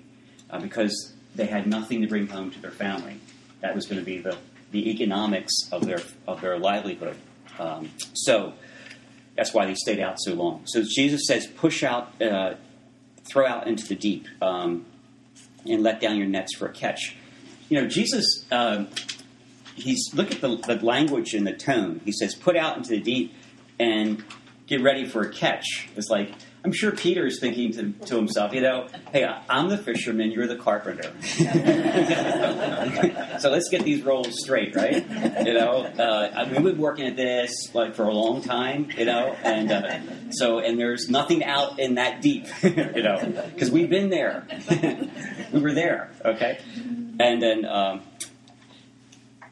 uh, 0.51 0.61
because 0.61 1.15
they 1.35 1.47
had 1.47 1.67
nothing 1.67 2.03
to 2.03 2.07
bring 2.07 2.27
home 2.27 2.51
to 2.51 2.61
their 2.61 2.71
family. 2.71 3.19
That 3.61 3.75
was 3.75 3.87
going 3.87 3.99
to 3.99 4.05
be 4.05 4.19
the, 4.19 4.37
the 4.73 4.91
economics 4.91 5.53
of 5.73 5.87
their 5.87 6.01
of 6.29 6.41
their 6.41 6.59
livelihood. 6.59 7.17
Um, 7.59 7.91
so 8.13 8.53
that's 9.37 9.55
why 9.55 9.67
they 9.67 9.75
stayed 9.75 10.01
out 10.01 10.21
so 10.21 10.35
long. 10.35 10.62
So 10.67 10.83
Jesus 10.83 11.23
says, 11.27 11.47
push 11.47 11.83
out, 11.83 12.21
uh, 12.21 12.55
throw 13.25 13.47
out 13.47 13.67
into 13.67 13.87
the 13.87 13.95
deep, 13.95 14.27
um, 14.41 14.85
and 15.65 15.83
let 15.83 16.01
down 16.01 16.17
your 16.17 16.27
nets 16.27 16.55
for 16.57 16.67
a 16.67 16.73
catch. 16.73 17.17
You 17.69 17.81
know, 17.81 17.89
Jesus, 17.89 18.45
uh, 18.51 18.85
he's 19.75 20.12
look 20.12 20.31
at 20.33 20.41
the, 20.41 20.57
the 20.57 20.85
language 20.85 21.35
and 21.35 21.47
the 21.47 21.53
tone. 21.53 22.01
He 22.05 22.12
says, 22.12 22.35
put 22.35 22.57
out 22.57 22.77
into 22.77 22.91
the 22.91 23.01
deep 23.01 23.35
and 23.79 24.23
get 24.67 24.83
ready 24.83 25.07
for 25.07 25.23
a 25.23 25.33
catch. 25.33 25.89
It's 25.97 26.09
like 26.11 26.33
I'm 26.64 26.73
sure 26.73 26.92
Peter 26.92 27.26
is 27.26 27.40
thinking 27.40 27.73
to, 27.73 27.90
to 28.07 28.16
himself, 28.16 28.52
you 28.52 28.61
know, 28.61 28.87
hey, 29.11 29.28
I'm 29.49 29.69
the 29.69 29.78
fisherman, 29.78 30.31
you're 30.31 30.47
the 30.47 30.57
carpenter. 30.57 31.12
so 33.40 33.50
let's 33.50 33.69
get 33.69 33.83
these 33.83 34.02
roles 34.02 34.40
straight, 34.40 34.76
right? 34.76 35.04
You 35.45 35.54
know, 35.54 35.83
uh, 35.83 36.49
we've 36.50 36.62
been 36.62 36.78
working 36.78 37.09
at 37.09 37.16
this 37.16 37.75
like 37.75 37.97
for 37.97 38.04
a 38.04 38.14
long 38.14 38.42
time, 38.42 38.88
you 38.97 39.07
know, 39.07 39.37
and 39.42 39.73
uh, 39.73 39.99
so 40.31 40.61
and 40.61 40.78
there's 40.78 41.09
nothing 41.09 41.42
out 41.42 41.81
in 41.81 41.97
that 41.97 42.23
deep, 42.23 42.47
you 42.62 43.02
know, 43.02 43.19
because 43.52 43.73
we've 43.73 43.90
been 43.90 44.11
there, 44.11 44.47
we 45.52 45.61
were 45.61 45.75
there, 45.75 46.11
okay, 46.25 46.61
and 47.19 47.42
then. 47.42 47.64
Um, 47.64 48.02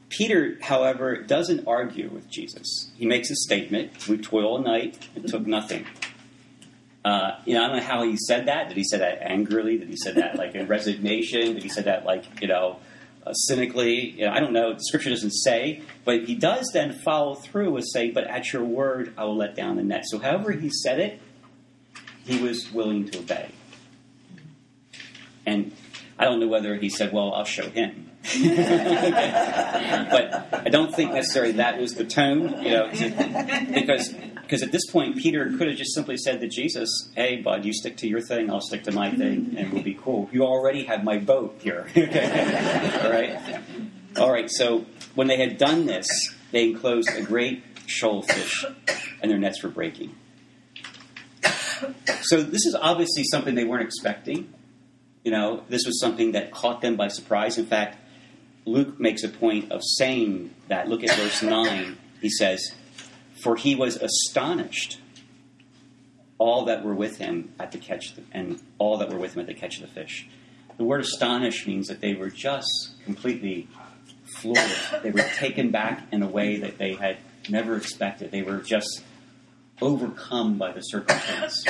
Peter, 0.09 0.59
however, 0.61 1.23
doesn't 1.23 1.69
argue 1.69 2.11
with 2.11 2.29
Jesus. 2.29 2.91
He 2.97 3.07
makes 3.07 3.31
a 3.31 3.37
statement. 3.37 4.09
We 4.09 4.19
toil 4.19 4.45
all 4.45 4.59
night 4.59 5.09
and 5.15 5.29
took 5.29 5.47
nothing. 5.47 5.87
Uh, 7.05 7.33
you 7.47 7.55
know, 7.55 7.65
I 7.65 7.69
don't 7.69 7.77
know 7.77 7.83
how 7.83 8.03
he 8.03 8.17
said 8.17 8.47
that. 8.47 8.69
Did 8.69 8.77
he 8.77 8.85
say 8.85 8.99
that 8.99 9.23
angrily? 9.23 9.79
Did 9.79 9.89
he 9.89 9.97
say 9.97 10.13
that 10.13 10.37
like 10.37 10.55
in 10.55 10.67
resignation? 10.67 11.55
Did 11.55 11.63
he 11.63 11.69
say 11.69 11.83
that 11.83 12.05
like 12.05 12.43
you 12.43 12.49
know 12.49 12.79
uh, 13.27 13.33
cynically? 13.33 14.11
You 14.11 14.27
know, 14.27 14.33
I 14.33 14.41
don't 14.41 14.53
know. 14.53 14.75
The 14.75 14.81
scripture 14.81 15.09
doesn't 15.09 15.31
say, 15.31 15.83
but 16.05 16.25
he 16.25 16.35
does 16.35 16.71
then 16.75 16.93
follow 16.93 17.35
through 17.35 17.73
with 17.73 17.87
saying, 17.87 18.13
"But 18.13 18.25
at 18.25 18.53
your 18.53 18.65
word, 18.65 19.15
I 19.17 19.25
will 19.25 19.37
let 19.37 19.57
down 19.57 19.77
the 19.77 19.83
net." 19.83 20.05
So, 20.07 20.19
however 20.19 20.53
he 20.53 20.69
said 20.69 21.01
it, 21.01 21.21
he 22.25 22.43
was 22.43 22.71
willing 22.71 23.07
to 23.11 23.21
obey. 23.21 23.51
And 25.47 25.73
I 26.19 26.25
don't 26.27 26.39
know 26.39 26.49
whether 26.49 26.77
he 26.77 26.91
said, 26.91 27.15
"Well, 27.15 27.33
I'll 27.33 27.45
show 27.45 27.71
him." 27.71 28.11
but 28.23 28.35
I 30.53 30.69
don't 30.71 30.95
think 30.95 31.15
necessarily 31.15 31.53
that 31.53 31.79
was 31.79 31.95
the 31.95 32.05
tone, 32.05 32.63
you 32.63 32.71
know, 32.71 32.91
because 32.91 34.13
because 34.51 34.65
at 34.65 34.73
this 34.73 34.85
point, 34.91 35.17
Peter 35.17 35.49
could 35.57 35.69
have 35.69 35.77
just 35.77 35.95
simply 35.95 36.17
said 36.17 36.41
to 36.41 36.49
Jesus, 36.49 37.09
Hey, 37.15 37.37
bud, 37.37 37.65
you 37.65 37.73
stick 37.73 37.97
to 37.99 38.09
your 38.09 38.21
thing, 38.21 38.51
I'll 38.51 38.61
stick 38.61 38.83
to 38.83 38.93
my 38.93 39.09
thing, 39.15 39.55
and 39.57 39.73
we'll 39.73 39.85
be 39.85 39.95
cool. 39.95 40.29
You 40.33 40.43
already 40.43 40.83
have 40.87 41.05
my 41.05 41.19
boat 41.19 41.61
here. 41.61 41.87
All 41.97 43.11
right? 43.13 43.61
All 44.17 44.33
right, 44.33 44.51
so 44.51 44.87
when 45.15 45.29
they 45.29 45.37
had 45.37 45.57
done 45.57 45.87
this, 45.87 46.09
they 46.51 46.65
enclosed 46.65 47.11
a 47.15 47.23
great 47.23 47.63
shoal 47.87 48.21
of 48.21 48.27
fish, 48.27 48.65
and 49.23 49.31
their 49.31 49.39
nets 49.39 49.63
were 49.63 49.69
breaking. 49.69 50.17
So 52.23 52.43
this 52.43 52.67
is 52.67 52.75
obviously 52.75 53.23
something 53.31 53.55
they 53.55 53.65
weren't 53.65 53.85
expecting. 53.85 54.53
You 55.23 55.31
know, 55.31 55.63
this 55.69 55.87
was 55.87 56.01
something 56.01 56.33
that 56.33 56.51
caught 56.51 56.81
them 56.81 56.97
by 56.97 57.07
surprise. 57.07 57.57
In 57.57 57.67
fact, 57.67 57.99
Luke 58.65 58.99
makes 58.99 59.23
a 59.23 59.29
point 59.29 59.71
of 59.71 59.81
saying 59.85 60.53
that. 60.67 60.89
Look 60.89 61.05
at 61.05 61.17
verse 61.17 61.41
9. 61.41 61.97
He 62.21 62.31
says, 62.31 62.75
for 63.43 63.57
he 63.57 63.75
was 63.75 63.97
astonished 63.97 64.99
all 66.39 66.65
that 66.65 66.83
were 66.83 66.95
with 66.95 67.19
him 67.19 67.53
at 67.61 67.71
the 67.71 67.79
catch 67.79 68.15
the, 68.15 68.23
and 68.33 68.61
all 68.79 68.97
that 68.99 69.11
were 69.11 69.19
with 69.19 69.35
him 69.35 69.41
at 69.41 69.47
the 69.47 69.55
catch 69.55 69.79
of 69.79 69.83
the 69.83 70.01
fish. 70.01 70.27
The 70.79 70.85
word 70.85 71.03
astonished 71.03 71.67
means 71.67 71.89
that 71.89 72.01
they 72.01 72.15
were 72.15 72.31
just 72.31 72.93
completely 73.05 73.69
floored. 74.37 74.71
They 75.03 75.11
were 75.11 75.29
taken 75.37 75.71
back 75.71 76.07
in 76.11 76.23
a 76.23 76.27
way 76.27 76.57
that 76.57 76.79
they 76.79 76.95
had 76.95 77.19
never 77.51 77.77
expected. 77.77 78.31
They 78.31 78.41
were 78.43 78.59
just 78.59 79.03
overcome 79.83 80.57
by 80.57 80.73
the 80.73 80.81
circumstance. 80.81 81.65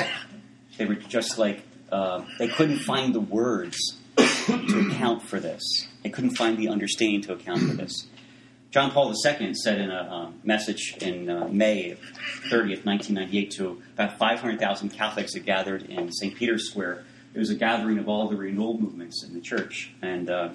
They 0.77 0.85
were 0.85 0.95
just 0.95 1.37
like 1.37 1.63
uh, 1.91 2.23
they 2.39 2.47
couldn't 2.47 2.79
find 2.79 3.13
the 3.13 3.19
words 3.19 3.77
to 4.15 4.89
account 4.89 5.23
for 5.23 5.39
this. 5.39 5.61
They 6.03 6.09
couldn't 6.09 6.35
find 6.37 6.57
the 6.57 6.69
understanding 6.69 7.21
to 7.23 7.33
account 7.33 7.59
for 7.59 7.73
this. 7.73 8.07
John 8.71 8.91
Paul 8.91 9.13
II 9.13 9.53
said 9.53 9.81
in 9.81 9.91
a 9.91 9.95
uh, 9.95 10.31
message 10.45 10.95
in 11.01 11.29
uh, 11.29 11.49
May 11.49 11.97
30th, 12.49 12.85
1998, 12.85 13.51
to 13.51 13.81
about 13.95 14.17
500,000 14.17 14.89
Catholics 14.91 15.33
that 15.33 15.45
gathered 15.45 15.83
in 15.83 16.09
St. 16.09 16.33
Peter's 16.33 16.69
Square. 16.69 17.03
It 17.33 17.39
was 17.39 17.49
a 17.49 17.55
gathering 17.55 17.99
of 17.99 18.07
all 18.07 18.29
the 18.29 18.37
renewal 18.37 18.79
movements 18.79 19.25
in 19.25 19.33
the 19.33 19.41
church. 19.41 19.91
And 20.01 20.29
uh, 20.29 20.53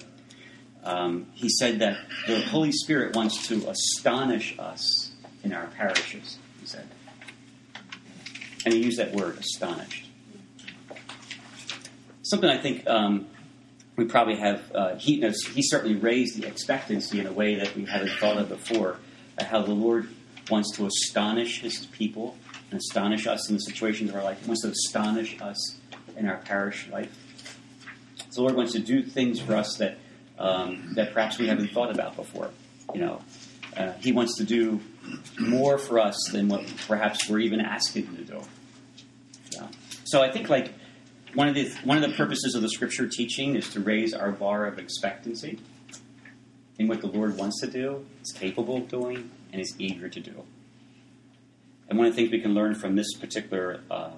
um, 0.83 1.27
he 1.35 1.47
said 1.47 1.77
that 1.77 1.99
the 2.25 2.41
Holy 2.41 2.71
Spirit 2.71 3.15
wants 3.15 3.47
to 3.49 3.69
astonish 3.69 4.57
us 4.57 5.11
in 5.43 5.53
our 5.53 5.67
parishes, 5.67 6.39
he 6.59 6.65
said. 6.65 6.87
And 8.65 8.73
he 8.73 8.81
used 8.81 8.97
that 8.97 9.13
word, 9.13 9.37
astonished. 9.37 10.09
Something 12.23 12.49
I 12.49 12.57
think 12.57 12.87
um, 12.89 13.27
we 13.97 14.05
probably 14.05 14.35
have 14.35 14.71
uh, 14.73 14.95
he 14.95 15.17
knows 15.17 15.43
he 15.43 15.61
certainly 15.61 15.95
raised 15.95 16.39
the 16.39 16.47
expectancy 16.47 17.19
in 17.19 17.25
a 17.27 17.33
way 17.33 17.55
that 17.55 17.75
we 17.75 17.83
haven't 17.83 18.11
thought 18.19 18.37
of 18.37 18.47
before. 18.47 18.99
Uh, 19.37 19.43
how 19.43 19.61
the 19.61 19.73
Lord 19.73 20.07
wants 20.49 20.75
to 20.77 20.85
astonish 20.85 21.61
His 21.61 21.85
people 21.87 22.37
and 22.71 22.79
astonish 22.79 23.27
us 23.27 23.49
in 23.49 23.55
the 23.55 23.61
situations 23.61 24.09
of 24.11 24.15
our 24.15 24.23
life. 24.23 24.39
He 24.41 24.47
wants 24.47 24.61
to 24.61 24.69
astonish 24.69 25.39
us 25.41 25.77
in 26.15 26.27
our 26.27 26.37
parish 26.37 26.87
life. 26.89 27.11
So 28.29 28.35
the 28.35 28.41
Lord 28.43 28.55
wants 28.55 28.71
to 28.73 28.79
do 28.79 29.03
things 29.03 29.39
for 29.39 29.55
us 29.55 29.75
that 29.77 29.97
um, 30.39 30.93
that 30.93 31.13
perhaps 31.13 31.39
we 31.39 31.47
haven't 31.47 31.71
thought 31.71 31.91
about 31.91 32.15
before. 32.15 32.51
You 32.93 33.01
know, 33.01 33.21
uh, 33.75 33.93
He 33.93 34.11
wants 34.11 34.37
to 34.37 34.43
do 34.43 34.79
more 35.39 35.79
for 35.79 35.99
us 35.99 36.29
than 36.31 36.47
what 36.47 36.71
perhaps 36.87 37.27
we're 37.27 37.39
even 37.39 37.61
asking 37.61 38.05
Him 38.05 38.17
to 38.17 38.23
do. 38.23 38.41
Yeah. 39.53 39.67
So 40.03 40.21
I 40.21 40.31
think 40.31 40.49
like 40.49 40.71
one 41.33 41.47
of 41.47 41.55
the 41.55 41.69
one 41.83 42.01
of 42.01 42.09
the 42.09 42.15
purposes 42.15 42.55
of 42.55 42.61
the 42.61 42.69
scripture 42.69 43.07
teaching 43.07 43.55
is 43.55 43.69
to 43.71 43.79
raise 43.79 44.13
our 44.13 44.31
bar 44.31 44.65
of 44.65 44.79
expectancy 44.79 45.59
in 46.79 46.87
what 46.87 47.01
the 47.01 47.07
Lord 47.07 47.37
wants 47.37 47.59
to 47.61 47.67
do, 47.67 48.05
is 48.21 48.31
capable 48.31 48.77
of 48.77 48.87
doing, 48.87 49.31
and 49.51 49.61
is 49.61 49.75
eager 49.79 50.07
to 50.09 50.19
do. 50.19 50.43
And 51.89 51.97
one 51.97 52.07
of 52.07 52.15
the 52.15 52.21
things 52.21 52.31
we 52.31 52.39
can 52.39 52.53
learn 52.53 52.75
from 52.75 52.95
this 52.95 53.13
particular 53.13 53.81
uh, 53.89 54.11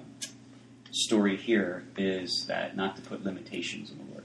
story 0.92 1.38
here 1.38 1.84
is 1.98 2.46
that 2.48 2.76
not 2.76 2.96
to 2.98 3.02
put 3.02 3.24
limitations 3.24 3.92
on 3.92 3.98
the 3.98 4.12
Lord. 4.12 4.24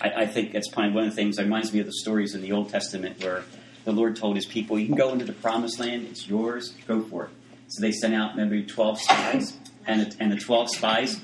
I, 0.00 0.22
I 0.22 0.26
think 0.26 0.52
that's 0.52 0.68
probably 0.68 0.92
one 0.92 1.04
of 1.04 1.10
the 1.10 1.16
things 1.16 1.36
that 1.36 1.44
reminds 1.44 1.72
me 1.72 1.80
of 1.80 1.86
the 1.86 1.92
stories 1.92 2.34
in 2.34 2.42
the 2.42 2.52
Old 2.52 2.70
Testament 2.70 3.22
where 3.22 3.44
the 3.84 3.92
Lord 3.92 4.16
told 4.16 4.36
his 4.36 4.46
people, 4.46 4.78
You 4.78 4.86
can 4.86 4.96
go 4.96 5.12
into 5.12 5.24
the 5.24 5.32
promised 5.32 5.80
land, 5.80 6.06
it's 6.06 6.28
yours, 6.28 6.74
go 6.86 7.02
for 7.02 7.24
it. 7.24 7.30
So 7.68 7.80
they 7.80 7.92
sent 7.92 8.14
out 8.14 8.36
maybe 8.36 8.62
12 8.62 9.00
spies, 9.00 9.56
and, 9.86 10.14
and 10.20 10.30
the 10.30 10.36
12 10.36 10.70
spies 10.70 11.20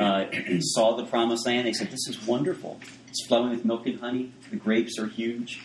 uh, 0.00 0.30
saw 0.60 0.96
the 0.96 1.04
promised 1.04 1.46
land. 1.46 1.66
They 1.66 1.72
said, 1.72 1.90
This 1.90 2.06
is 2.08 2.26
wonderful. 2.26 2.80
It's 3.08 3.26
flowing 3.26 3.50
with 3.50 3.64
milk 3.64 3.86
and 3.86 4.00
honey. 4.00 4.32
The 4.50 4.56
grapes 4.56 4.98
are 4.98 5.06
huge. 5.06 5.60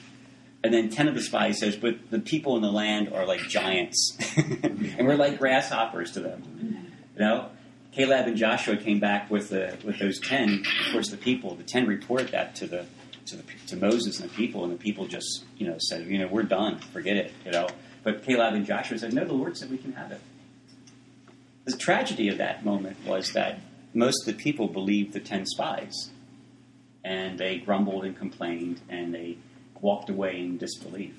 And 0.64 0.74
then 0.74 0.90
10 0.90 1.08
of 1.08 1.16
the 1.16 1.22
spies 1.22 1.60
says, 1.60 1.76
But 1.76 2.10
the 2.10 2.20
people 2.20 2.56
in 2.56 2.62
the 2.62 2.72
land 2.72 3.14
are 3.14 3.26
like 3.26 3.42
giants. 3.42 4.18
and 4.38 5.08
we're 5.08 5.16
like 5.16 5.40
grasshoppers 5.40 6.12
to 6.12 6.20
them. 6.20 6.92
You 7.16 7.20
know? 7.20 7.50
Caleb 7.92 8.28
and 8.28 8.38
Joshua 8.38 8.78
came 8.78 9.00
back 9.00 9.32
with 9.32 9.50
the, 9.50 9.78
with 9.84 9.98
those 10.00 10.20
10. 10.20 10.64
Of 10.86 10.94
course, 10.94 11.10
the 11.10 11.18
people, 11.18 11.56
the 11.56 11.64
10 11.64 11.88
reported 11.88 12.30
that 12.30 12.56
to 12.56 12.68
the 12.68 12.86
to, 13.30 13.38
the, 13.38 13.44
to 13.68 13.76
Moses 13.78 14.20
and 14.20 14.30
the 14.30 14.34
people, 14.34 14.64
and 14.64 14.74
the 14.74 14.78
people 14.78 15.06
just, 15.06 15.46
you 15.58 15.68
know, 15.68 15.78
said, 15.78 16.08
you 16.08 16.18
know, 16.18 16.28
we're 16.28 16.44
done, 16.44 16.80
forget 16.80 17.16
it, 17.16 17.32
you 17.46 17.52
know. 17.52 17.68
But 18.04 18.24
Caleb 18.24 18.56
and 18.56 18.66
Joshua 18.66 18.98
said, 18.98 19.14
no, 19.14 19.26
the 19.26 19.34
Lord 19.34 19.58
said 19.58 19.70
we 19.70 19.78
can 19.78 19.94
have 19.94 20.12
it. 20.12 20.22
The 21.66 21.78
tragedy 21.78 22.30
of 22.30 22.40
that 22.40 22.66
moment 22.66 22.98
was 23.06 23.34
that 23.34 23.60
most 23.94 24.28
of 24.28 24.36
the 24.36 24.42
people 24.42 24.68
believed 24.68 25.14
the 25.14 25.20
10 25.20 25.46
spies. 25.46 26.10
And 27.04 27.40
they 27.40 27.58
grumbled 27.58 28.06
and 28.06 28.18
complained 28.18 28.82
and 28.90 29.14
they 29.14 29.38
walked 29.82 30.10
away 30.10 30.40
in 30.40 30.58
disbelief. 30.58 31.16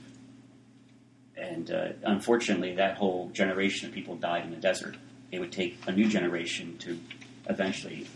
And 1.36 1.70
uh, 1.70 1.88
unfortunately, 2.02 2.74
that 2.74 2.98
whole 2.98 3.30
generation 3.30 3.88
of 3.88 3.94
people 3.94 4.16
died 4.16 4.44
in 4.44 4.50
the 4.50 4.56
desert. 4.56 4.96
It 5.32 5.40
would 5.40 5.52
take 5.52 5.78
a 5.86 5.92
new 5.92 6.08
generation 6.08 6.76
to 6.78 6.98
eventually 7.48 8.06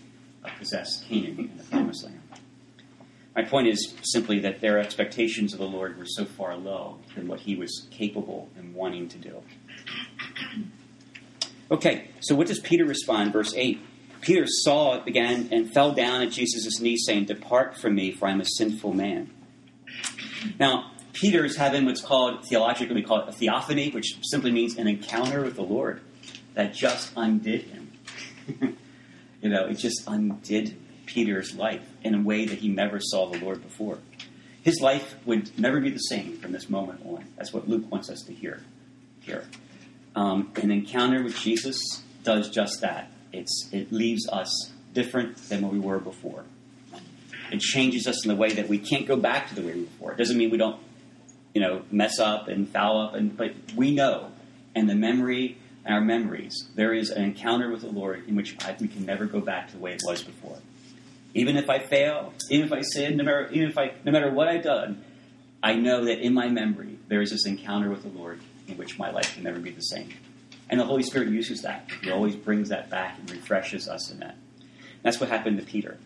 uh, 0.45 0.51
possess 0.59 1.03
Canaan 1.05 1.39
and 1.39 1.59
the 1.59 1.65
Promised 1.65 2.05
Land. 2.05 2.21
My 3.35 3.43
point 3.43 3.67
is 3.67 3.95
simply 4.03 4.41
that 4.41 4.61
their 4.61 4.79
expectations 4.79 5.53
of 5.53 5.59
the 5.59 5.67
Lord 5.67 5.99
were 5.99 6.07
so 6.07 6.25
far 6.25 6.57
low 6.57 6.99
than 7.17 7.27
what 7.27 7.41
he 7.41 7.57
was 7.57 7.89
capable 7.91 8.49
and 8.57 8.75
wanting 8.75 9.09
to 9.09 9.19
do. 9.19 9.43
Okay, 11.71 12.09
so 12.21 12.35
what 12.35 12.47
does 12.47 12.61
Peter 12.61 12.85
respond? 12.85 13.33
Verse 13.33 13.53
8 13.57 13.81
Peter 14.25 14.47
saw 14.47 14.95
it 14.95 15.05
began 15.05 15.51
and 15.53 15.71
fell 15.71 15.93
down 15.93 16.23
at 16.23 16.31
Jesus' 16.31 16.81
knees, 16.81 17.05
saying, 17.07 17.27
Depart 17.27 17.77
from 17.77 17.95
me, 17.95 18.11
for 18.11 18.27
I'm 18.27 18.41
a 18.41 18.47
sinful 18.47 18.95
man. 18.95 19.31
Now, 20.59 20.93
Peter 21.13 21.45
is 21.45 21.57
having 21.57 21.85
what's 21.85 22.01
called 22.01 22.47
theologically 22.47 22.95
we 22.95 23.03
call 23.03 23.21
it 23.21 23.29
a 23.29 23.33
theophany, 23.33 23.91
which 23.91 24.17
simply 24.23 24.51
means 24.51 24.79
an 24.79 24.89
encounter 24.89 25.43
with 25.43 25.57
the 25.57 25.63
Lord 25.63 26.01
that 26.55 26.73
just 26.73 27.13
undid 27.17 27.65
him. 27.65 27.93
you 29.43 29.51
know, 29.51 29.67
it 29.67 29.75
just 29.75 30.03
undid 30.07 30.75
Peter's 31.05 31.55
life 31.55 31.87
in 32.03 32.15
a 32.15 32.23
way 32.23 32.47
that 32.47 32.59
he 32.59 32.69
never 32.69 33.01
saw 33.01 33.27
the 33.27 33.39
Lord 33.39 33.63
before. 33.63 33.99
His 34.63 34.81
life 34.81 35.17
would 35.27 35.59
never 35.59 35.83
be 35.83 35.91
the 35.91 35.99
same 35.99 36.39
from 36.39 36.53
this 36.53 36.71
moment 36.71 37.03
on. 37.05 37.27
That's 37.37 37.53
what 37.53 37.69
Luke 37.69 37.93
wants 37.93 38.09
us 38.09 38.23
to 38.23 38.33
hear. 38.33 38.63
Here. 39.21 39.45
Um, 40.17 40.51
an 40.57 40.71
encounter 40.71 41.23
with 41.23 41.37
Jesus 41.37 41.79
does 42.23 42.49
just 42.49 42.81
that. 42.81 43.11
It's, 43.35 43.69
it 43.73 43.93
leaves 43.93 44.29
us 44.29 44.73
different 44.93 45.37
than 45.49 45.63
what 45.63 45.73
we 45.73 45.79
were 45.79 45.99
before. 45.99 46.45
It 47.51 47.61
changes 47.61 48.07
us 48.07 48.25
in 48.25 48.29
the 48.29 48.37
way 48.37 48.53
that 48.55 48.69
we 48.69 48.79
can't 48.79 49.07
go 49.07 49.17
back 49.17 49.49
to 49.49 49.55
the 49.55 49.63
way 49.63 49.75
we 49.75 49.81
were 49.81 49.87
before. 49.87 50.13
It 50.13 50.19
doesn't 50.19 50.37
mean 50.37 50.51
we 50.51 50.59
don't, 50.59 50.81
you 51.53 51.61
know, 51.61 51.83
mess 51.91 52.19
up 52.19 52.49
and 52.49 52.69
foul 52.69 53.01
up, 53.01 53.15
and 53.15 53.37
but 53.37 53.53
we 53.77 53.95
know, 53.95 54.33
and 54.75 54.89
the 54.89 54.95
memory, 54.95 55.59
our 55.87 56.01
memories, 56.01 56.69
there 56.75 56.95
is 56.95 57.11
an 57.11 57.23
encounter 57.23 57.71
with 57.71 57.83
the 57.83 57.91
Lord 57.91 58.27
in 58.27 58.35
which 58.35 58.57
I, 58.65 58.75
we 58.81 58.89
can 58.89 59.05
never 59.05 59.27
go 59.27 59.41
back 59.41 59.69
to 59.69 59.75
the 59.75 59.79
way 59.79 59.93
it 59.93 60.03
was 60.05 60.23
before. 60.23 60.59
Even 61.35 61.57
if 61.57 61.69
I 61.69 61.81
fail, 61.81 62.33
even 62.51 62.67
if 62.67 62.73
I 62.73 62.81
sin, 62.81 63.17
no 63.17 63.25
matter, 63.25 63.49
even 63.53 63.69
if 63.69 63.77
I, 63.77 63.93
no 64.05 64.13
matter 64.13 64.31
what 64.31 64.49
I've 64.49 64.63
done, 64.63 65.05
I 65.63 65.75
know 65.75 66.05
that 66.05 66.21
in 66.21 66.35
my 66.35 66.49
memory 66.49 66.99
there 67.09 67.23
is 67.23 67.31
this 67.31 67.47
encounter 67.47 67.91
with 67.91 68.03
the 68.03 68.09
Lord 68.09 68.41
in 68.69 68.77
which 68.77 68.99
my 68.99 69.11
life 69.11 69.35
can 69.35 69.43
never 69.43 69.59
be 69.59 69.71
the 69.71 69.81
same. 69.81 70.11
And 70.71 70.81
the 70.81 70.85
Holy 70.85 71.03
Spirit 71.03 71.29
uses 71.29 71.63
that. 71.63 71.91
He 72.03 72.11
always 72.11 72.37
brings 72.37 72.71
that 72.71 72.91
back 72.91 73.19
and 73.19 73.31
refreshes 73.31 73.89
us 73.89 74.11
in 74.11 74.21
that. 74.21 74.37
That's 75.03 75.21
what 75.21 75.29
happened 75.29 75.59
to 75.59 75.65
Peter. 75.65 75.99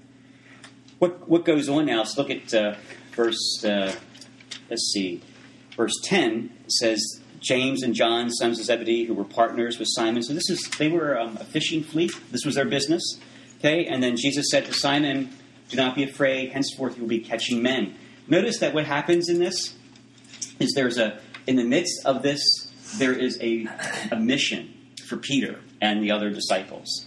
What, 0.99 1.29
what 1.29 1.45
goes 1.45 1.69
on 1.69 1.87
now? 1.87 1.99
Let's 1.99 2.19
look 2.19 2.31
at 2.31 2.53
uh, 2.53 2.75
verse, 3.13 3.65
uh, 3.65 3.95
let's 4.69 4.91
see, 4.93 5.23
verse 5.77 5.95
10 6.05 6.51
says, 6.67 7.21
James 7.41 7.83
and 7.83 7.95
John, 7.95 8.31
sons 8.31 8.59
of 8.59 8.67
Zebedee, 8.67 9.05
who 9.05 9.15
were 9.15 9.25
partners 9.25 9.79
with 9.79 9.89
Simon. 9.93 10.23
So 10.23 10.35
this 10.35 10.51
is, 10.51 10.69
they 10.79 10.89
were 10.89 11.19
um, 11.19 11.37
a 11.37 11.45
fishing 11.45 11.83
fleet. 11.83 12.13
This 12.33 12.45
was 12.45 12.57
their 12.57 12.65
business. 12.65 13.03
Okay, 13.59 13.87
and 13.87 14.03
then 14.03 14.17
Jesus 14.17 14.47
said 14.51 14.67
to 14.67 14.73
Simon, 14.73 15.31
Do 15.69 15.77
not 15.77 15.95
be 15.95 16.05
afraid, 16.05 16.53
henceforth 16.53 16.97
you 16.97 17.03
will 17.03 17.09
be 17.09 17.21
catching 17.21 17.63
men. 17.63 17.97
Notice 18.29 18.59
that 18.59 18.75
what 18.75 18.85
happens 18.85 19.29
in 19.29 19.39
this 19.39 19.75
is 20.59 20.73
there's 20.75 20.99
a, 20.99 21.21
in 21.47 21.57
the 21.57 21.65
midst 21.65 22.05
of 22.05 22.23
this, 22.23 22.41
there 22.97 23.13
is 23.13 23.39
a, 23.41 23.67
a 24.11 24.17
mission 24.17 24.75
for 25.07 25.17
Peter 25.17 25.61
and 25.81 26.03
the 26.03 26.11
other 26.11 26.31
disciples. 26.31 27.07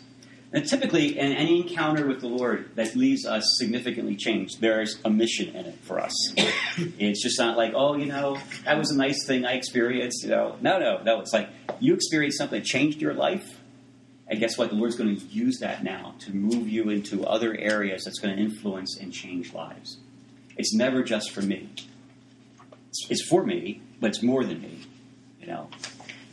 And 0.54 0.68
typically, 0.68 1.18
in 1.18 1.32
any 1.32 1.62
encounter 1.62 2.06
with 2.06 2.20
the 2.20 2.28
Lord 2.28 2.76
that 2.76 2.94
leaves 2.96 3.26
us 3.26 3.56
significantly 3.58 4.18
changed, 4.18 4.60
there's 4.60 5.00
a 5.06 5.10
mission 5.10 5.56
in 5.56 5.66
it 5.66 5.80
for 5.84 6.00
us. 6.00 6.14
it's 6.78 7.24
just 7.24 7.40
not 7.40 7.58
like, 7.58 7.74
oh, 7.74 7.96
you 7.96 8.08
know, 8.08 8.38
that 8.66 8.78
was 8.78 8.92
a 8.92 8.98
nice 8.98 9.26
thing 9.26 9.46
I 9.46 9.54
experienced. 9.54 10.24
You 10.24 10.32
know, 10.32 10.58
no, 10.60 10.78
no, 10.78 11.02
no. 11.04 11.22
It's 11.22 11.32
like 11.32 11.50
you 11.80 11.94
experienced 11.94 12.38
something 12.38 12.60
that 12.60 12.66
changed 12.66 13.02
your 13.02 13.14
life, 13.14 13.62
and 14.28 14.40
guess 14.40 14.58
what? 14.58 14.72
The 14.72 14.76
Lord's 14.76 14.98
going 14.98 15.16
to 15.16 15.26
use 15.28 15.60
that 15.60 15.86
now 15.86 16.16
to 16.20 16.36
move 16.36 16.68
you 16.68 16.90
into 16.90 17.26
other 17.26 17.56
areas 17.56 18.04
that's 18.04 18.20
going 18.20 18.36
to 18.36 18.42
influence 18.42 18.98
and 19.00 19.14
change 19.14 19.54
lives. 19.54 20.00
It's 20.58 20.74
never 20.74 21.02
just 21.02 21.32
for 21.32 21.42
me. 21.42 21.70
It's, 22.90 23.08
it's 23.10 23.26
for 23.30 23.46
me, 23.46 23.82
but 24.02 24.10
it's 24.10 24.22
more 24.22 24.44
than 24.44 24.62
me. 24.62 24.81
You 25.41 25.48
know, 25.48 25.69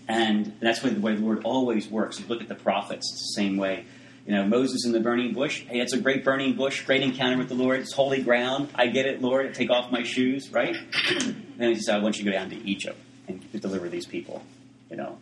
and 0.06 0.54
that's 0.60 0.80
the 0.80 1.00
way 1.00 1.14
the 1.14 1.20
Lord 1.20 1.42
always 1.44 1.88
works. 1.88 2.20
You 2.20 2.26
look 2.26 2.42
at 2.42 2.48
the 2.48 2.54
prophets; 2.54 3.10
it's 3.12 3.34
the 3.34 3.40
same 3.40 3.56
way 3.56 3.86
you 4.28 4.34
know, 4.34 4.44
Moses 4.44 4.84
in 4.84 4.92
the 4.92 5.00
burning 5.00 5.32
bush. 5.32 5.62
Hey, 5.62 5.80
it's 5.80 5.94
a 5.94 5.98
great 5.98 6.22
burning 6.22 6.54
bush, 6.54 6.84
great 6.84 7.00
encounter 7.00 7.38
with 7.38 7.48
the 7.48 7.54
Lord. 7.54 7.80
It's 7.80 7.94
holy 7.94 8.22
ground. 8.22 8.68
I 8.74 8.88
get 8.88 9.06
it, 9.06 9.22
Lord. 9.22 9.46
I 9.46 9.52
take 9.52 9.70
off 9.70 9.90
my 9.90 10.02
shoes, 10.02 10.52
right? 10.52 10.76
then 11.56 11.70
he 11.70 11.76
says, 11.76 11.88
I 11.88 11.98
want 12.00 12.18
you 12.18 12.24
to 12.24 12.30
go 12.30 12.36
down 12.36 12.50
to 12.50 12.56
Egypt 12.56 12.98
and 13.26 13.40
deliver 13.58 13.88
these 13.88 14.04
people. 14.04 14.42
You 14.90 14.98
know, 14.98 15.18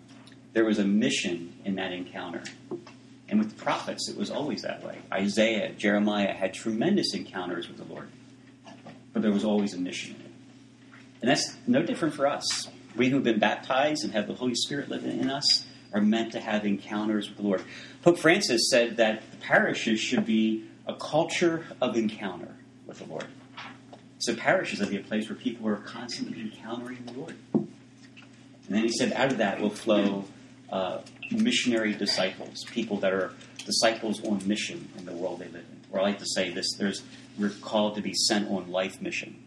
there 0.54 0.64
was 0.64 0.80
a 0.80 0.84
mission 0.84 1.54
in 1.64 1.76
that 1.76 1.92
encounter. 1.92 2.42
And 3.28 3.38
with 3.38 3.56
the 3.56 3.62
prophets, 3.62 4.08
it 4.08 4.16
was 4.16 4.28
always 4.28 4.62
that 4.62 4.82
way. 4.82 4.98
Isaiah, 5.12 5.70
Jeremiah 5.70 6.32
had 6.32 6.52
tremendous 6.52 7.14
encounters 7.14 7.68
with 7.68 7.76
the 7.76 7.84
Lord, 7.84 8.08
but 9.12 9.22
there 9.22 9.32
was 9.32 9.44
always 9.44 9.72
a 9.72 9.78
mission 9.78 10.16
in 10.16 10.20
it. 10.20 10.32
And 11.20 11.30
that's 11.30 11.56
no 11.68 11.80
different 11.80 12.14
for 12.14 12.26
us. 12.26 12.68
We 12.96 13.08
who've 13.10 13.22
been 13.22 13.38
baptized 13.38 14.04
and 14.04 14.12
have 14.12 14.26
the 14.26 14.34
Holy 14.34 14.54
Spirit 14.54 14.88
living 14.88 15.20
in 15.20 15.30
us, 15.30 15.66
are 15.92 16.00
meant 16.00 16.32
to 16.32 16.40
have 16.40 16.64
encounters 16.66 17.28
with 17.28 17.38
the 17.38 17.44
Lord. 17.44 17.62
Pope 18.02 18.18
Francis 18.18 18.68
said 18.70 18.96
that 18.96 19.30
the 19.30 19.36
parishes 19.38 20.00
should 20.00 20.26
be 20.26 20.64
a 20.86 20.94
culture 20.94 21.66
of 21.80 21.96
encounter 21.96 22.54
with 22.86 22.98
the 22.98 23.04
Lord. 23.06 23.26
So 24.18 24.34
parishes 24.34 24.78
should 24.78 24.90
be 24.90 24.96
a 24.96 25.02
place 25.02 25.28
where 25.28 25.36
people 25.36 25.68
are 25.68 25.76
constantly 25.76 26.40
encountering 26.40 27.04
the 27.04 27.12
Lord. 27.12 27.36
And 27.54 27.66
then 28.68 28.82
he 28.82 28.90
said, 28.90 29.12
out 29.12 29.30
of 29.30 29.38
that 29.38 29.60
will 29.60 29.70
flow 29.70 30.24
uh, 30.70 30.98
missionary 31.30 31.94
disciples, 31.94 32.64
people 32.64 32.98
that 32.98 33.12
are 33.12 33.32
disciples 33.64 34.24
on 34.24 34.46
mission 34.46 34.88
in 34.96 35.04
the 35.04 35.12
world 35.12 35.40
they 35.40 35.46
live 35.46 35.64
in. 35.70 35.80
Or 35.90 36.00
I 36.00 36.02
like 36.02 36.18
to 36.18 36.26
say 36.26 36.50
this: 36.50 36.74
there's 36.78 37.02
we're 37.38 37.50
called 37.50 37.94
to 37.96 38.02
be 38.02 38.12
sent 38.14 38.50
on 38.50 38.70
life 38.70 39.00
mission. 39.00 39.42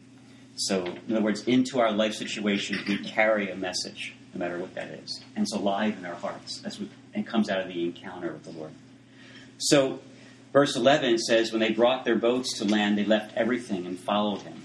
So, 0.59 0.83
in 0.85 1.15
other 1.15 1.21
words, 1.23 1.43
into 1.43 1.79
our 1.79 1.91
life 1.93 2.13
situations, 2.15 2.85
we 2.85 2.97
carry 2.97 3.49
a 3.49 3.55
message 3.55 4.13
no 4.33 4.39
matter 4.39 4.59
what 4.59 4.75
that 4.75 4.89
is. 4.89 5.23
And 5.35 5.43
it's 5.43 5.53
alive 5.53 5.97
in 5.97 6.05
our 6.05 6.15
hearts. 6.15 6.59
That's 6.59 6.79
what, 6.79 6.89
and 7.13 7.25
comes 7.25 7.49
out 7.49 7.61
of 7.61 7.69
the 7.69 7.85
encounter 7.85 8.33
with 8.33 8.43
the 8.43 8.51
Lord. 8.51 8.71
So, 9.57 10.01
verse 10.51 10.75
11 10.75 11.19
says, 11.19 11.53
When 11.53 11.61
they 11.61 11.71
brought 11.71 12.03
their 12.03 12.17
boats 12.17 12.57
to 12.57 12.65
land, 12.65 12.97
they 12.97 13.05
left 13.05 13.37
everything 13.37 13.85
and 13.85 13.97
followed 13.97 14.41
him. 14.41 14.61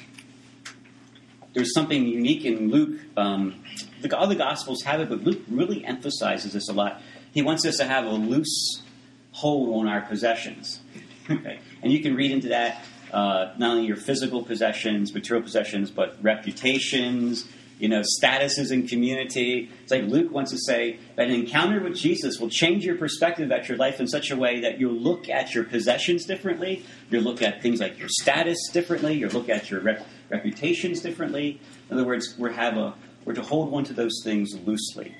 There's 1.52 1.72
something 1.72 2.08
unique 2.08 2.44
in 2.44 2.70
Luke. 2.70 3.00
Um, 3.16 3.62
the 4.02 4.18
other 4.18 4.34
Gospels 4.34 4.82
have 4.82 5.00
it, 5.00 5.08
but 5.08 5.22
Luke 5.22 5.42
really 5.48 5.84
emphasizes 5.84 6.52
this 6.54 6.68
a 6.68 6.72
lot. 6.72 7.00
He 7.32 7.42
wants 7.42 7.64
us 7.64 7.76
to 7.76 7.84
have 7.84 8.04
a 8.04 8.10
loose 8.10 8.82
hold 9.30 9.80
on 9.80 9.88
our 9.88 10.00
possessions. 10.00 10.80
okay? 11.30 11.60
And 11.82 11.92
you 11.92 12.00
can 12.00 12.16
read 12.16 12.32
into 12.32 12.48
that 12.48 12.84
uh, 13.14 13.54
not 13.58 13.70
only 13.70 13.86
your 13.86 13.96
physical 13.96 14.42
possessions, 14.42 15.14
material 15.14 15.42
possessions, 15.42 15.88
but 15.88 16.16
reputations, 16.20 17.48
you 17.78 17.88
know, 17.88 18.02
statuses 18.20 18.72
in 18.72 18.88
community. 18.88 19.70
It's 19.84 19.92
like 19.92 20.02
Luke 20.02 20.32
wants 20.32 20.50
to 20.50 20.58
say 20.58 20.98
that 21.14 21.28
an 21.28 21.32
encounter 21.32 21.80
with 21.80 21.94
Jesus 21.94 22.40
will 22.40 22.50
change 22.50 22.84
your 22.84 22.96
perspective 22.96 23.52
at 23.52 23.68
your 23.68 23.78
life 23.78 24.00
in 24.00 24.08
such 24.08 24.32
a 24.32 24.36
way 24.36 24.60
that 24.62 24.80
you'll 24.80 24.94
look 24.94 25.28
at 25.28 25.54
your 25.54 25.62
possessions 25.62 26.24
differently, 26.24 26.84
you'll 27.08 27.22
look 27.22 27.40
at 27.40 27.62
things 27.62 27.78
like 27.78 28.00
your 28.00 28.08
status 28.08 28.58
differently, 28.72 29.14
you'll 29.14 29.30
look 29.30 29.48
at 29.48 29.70
your 29.70 29.80
rep- 29.80 30.06
reputations 30.28 31.00
differently. 31.00 31.60
In 31.88 31.96
other 31.96 32.06
words, 32.06 32.34
we're 32.36 32.50
have 32.50 32.76
a 32.76 32.94
we're 33.24 33.34
to 33.34 33.42
hold 33.42 33.70
one 33.70 33.84
to 33.84 33.92
those 33.94 34.20
things 34.24 34.54
loosely. 34.66 35.14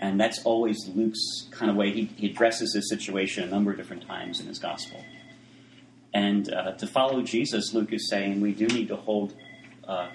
And 0.00 0.20
that's 0.20 0.42
always 0.44 0.88
Luke's 0.94 1.48
kind 1.50 1.70
of 1.70 1.76
way. 1.76 1.92
He, 1.92 2.04
he 2.16 2.30
addresses 2.30 2.72
this 2.72 2.88
situation 2.88 3.44
a 3.44 3.50
number 3.50 3.70
of 3.72 3.76
different 3.76 4.06
times 4.06 4.40
in 4.40 4.46
his 4.46 4.58
gospel. 4.58 5.04
And 6.16 6.50
uh, 6.50 6.72
to 6.72 6.86
follow 6.86 7.20
Jesus, 7.20 7.74
Luke 7.74 7.92
is 7.92 8.08
saying 8.08 8.40
we 8.40 8.52
do 8.52 8.66
need 8.68 8.88
to 8.88 8.96
hold 8.96 9.34
uh, 9.86 10.08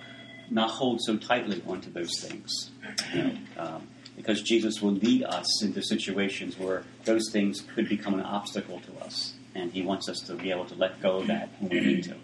not 0.49 0.71
hold 0.71 0.99
so 0.99 1.15
tightly 1.15 1.61
onto 1.67 1.91
those 1.91 2.19
things. 2.19 2.71
You 3.13 3.23
know, 3.23 3.37
um, 3.57 3.87
because 4.17 4.41
Jesus 4.41 4.81
will 4.81 4.93
lead 4.93 5.23
us 5.23 5.61
into 5.61 5.83
situations 5.83 6.57
where 6.57 6.83
those 7.05 7.29
things 7.31 7.61
could 7.75 7.87
become 7.87 8.15
an 8.15 8.21
obstacle 8.21 8.79
to 8.79 9.05
us. 9.05 9.33
And 9.53 9.71
he 9.71 9.83
wants 9.83 10.09
us 10.09 10.17
to 10.21 10.33
be 10.33 10.49
able 10.49 10.65
to 10.65 10.75
let 10.75 10.99
go 11.03 11.17
of 11.17 11.27
that 11.27 11.49
when 11.59 11.69
we 11.69 11.79
need 11.81 12.15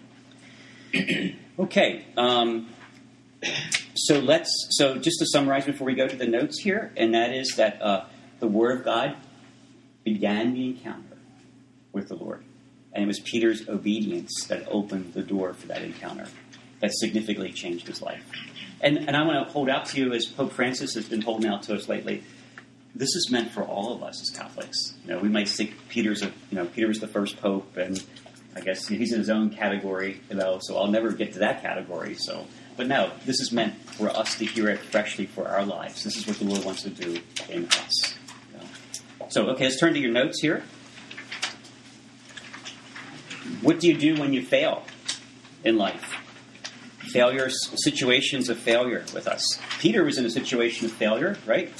to. 0.92 1.34
okay. 1.60 2.04
Um, 2.16 2.70
so 3.94 4.18
let's. 4.18 4.50
So 4.70 4.96
just 4.98 5.20
to 5.20 5.26
summarize 5.26 5.66
before 5.66 5.86
we 5.86 5.94
go 5.94 6.08
to 6.08 6.16
the 6.16 6.26
notes 6.26 6.60
here, 6.60 6.92
and 6.96 7.14
that 7.14 7.32
is 7.32 7.54
that 7.56 7.80
uh, 7.80 8.06
the 8.40 8.48
Word 8.48 8.80
of 8.80 8.84
God 8.84 9.16
began 10.02 10.52
the 10.52 10.66
encounter 10.66 11.16
with 11.92 12.08
the 12.08 12.16
Lord, 12.16 12.44
and 12.98 13.04
it 13.04 13.06
was 13.06 13.20
Peter's 13.20 13.68
obedience 13.68 14.44
that 14.48 14.66
opened 14.68 15.14
the 15.14 15.22
door 15.22 15.54
for 15.54 15.68
that 15.68 15.82
encounter 15.82 16.26
that 16.80 16.92
significantly 16.92 17.52
changed 17.52 17.86
his 17.86 18.02
life. 18.02 18.24
And, 18.80 18.98
and 18.98 19.16
I 19.16 19.24
want 19.24 19.46
to 19.46 19.52
hold 19.52 19.68
out 19.68 19.86
to 19.86 20.00
you, 20.00 20.12
as 20.12 20.26
Pope 20.26 20.52
Francis 20.52 20.94
has 20.94 21.08
been 21.08 21.22
holding 21.22 21.48
out 21.48 21.62
to 21.64 21.76
us 21.76 21.88
lately, 21.88 22.24
this 22.96 23.14
is 23.14 23.30
meant 23.30 23.52
for 23.52 23.62
all 23.62 23.92
of 23.92 24.02
us 24.02 24.20
as 24.20 24.36
Catholics. 24.36 24.94
You 25.04 25.12
know, 25.12 25.20
we 25.20 25.28
might 25.28 25.48
think 25.48 25.76
Peter's 25.88 26.22
a, 26.22 26.26
you 26.26 26.56
know, 26.56 26.66
Peter 26.66 26.88
was 26.88 26.98
the 26.98 27.06
first 27.06 27.40
pope, 27.40 27.76
and 27.76 28.04
I 28.56 28.62
guess 28.62 28.88
he's 28.88 29.12
in 29.12 29.20
his 29.20 29.30
own 29.30 29.50
category, 29.50 30.20
you 30.28 30.34
know, 30.34 30.58
so 30.60 30.76
I'll 30.76 30.88
never 30.88 31.12
get 31.12 31.34
to 31.34 31.38
that 31.38 31.62
category. 31.62 32.16
So, 32.16 32.46
but 32.76 32.88
no, 32.88 33.12
this 33.26 33.40
is 33.40 33.52
meant 33.52 33.76
for 33.92 34.10
us 34.10 34.36
to 34.38 34.44
hear 34.44 34.68
it 34.70 34.80
freshly 34.80 35.26
for 35.26 35.46
our 35.46 35.64
lives. 35.64 36.02
This 36.02 36.16
is 36.16 36.26
what 36.26 36.38
the 36.38 36.46
Lord 36.46 36.64
wants 36.64 36.82
to 36.82 36.90
do 36.90 37.20
in 37.48 37.66
us. 37.66 38.14
You 38.52 38.58
know? 38.58 38.64
So, 39.28 39.46
okay, 39.50 39.64
let's 39.64 39.78
turn 39.78 39.94
to 39.94 40.00
your 40.00 40.12
notes 40.12 40.40
here. 40.40 40.64
What 43.62 43.80
do 43.80 43.88
you 43.88 43.96
do 43.96 44.20
when 44.20 44.32
you 44.32 44.44
fail 44.44 44.84
in 45.64 45.76
life? 45.76 46.14
failure, 47.08 47.48
situations 47.50 48.48
of 48.48 48.58
failure 48.58 49.04
with 49.14 49.26
us. 49.26 49.42
Peter 49.80 50.04
was 50.04 50.18
in 50.18 50.24
a 50.26 50.30
situation 50.30 50.86
of 50.86 50.92
failure, 50.92 51.36
right? 51.46 51.72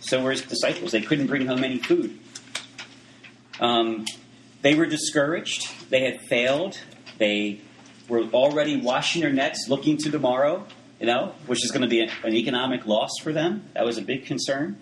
So 0.00 0.22
were 0.22 0.30
his 0.30 0.42
disciples. 0.42 0.92
They 0.92 1.00
couldn't 1.00 1.26
bring 1.26 1.46
home 1.46 1.64
any 1.64 1.78
food. 1.78 2.18
Um, 3.60 4.04
they 4.62 4.74
were 4.74 4.86
discouraged. 4.86 5.90
They 5.90 6.04
had 6.04 6.20
failed. 6.22 6.78
They 7.18 7.60
were 8.08 8.22
already 8.32 8.80
washing 8.80 9.22
their 9.22 9.32
nets, 9.32 9.66
looking 9.68 9.96
to 9.98 10.10
tomorrow, 10.10 10.66
you 11.00 11.06
know, 11.06 11.34
which 11.46 11.64
is 11.64 11.70
going 11.70 11.82
to 11.82 11.88
be 11.88 12.00
an 12.00 12.34
economic 12.34 12.86
loss 12.86 13.12
for 13.22 13.32
them. 13.32 13.64
That 13.74 13.84
was 13.84 13.98
a 13.98 14.02
big 14.02 14.26
concern. 14.26 14.78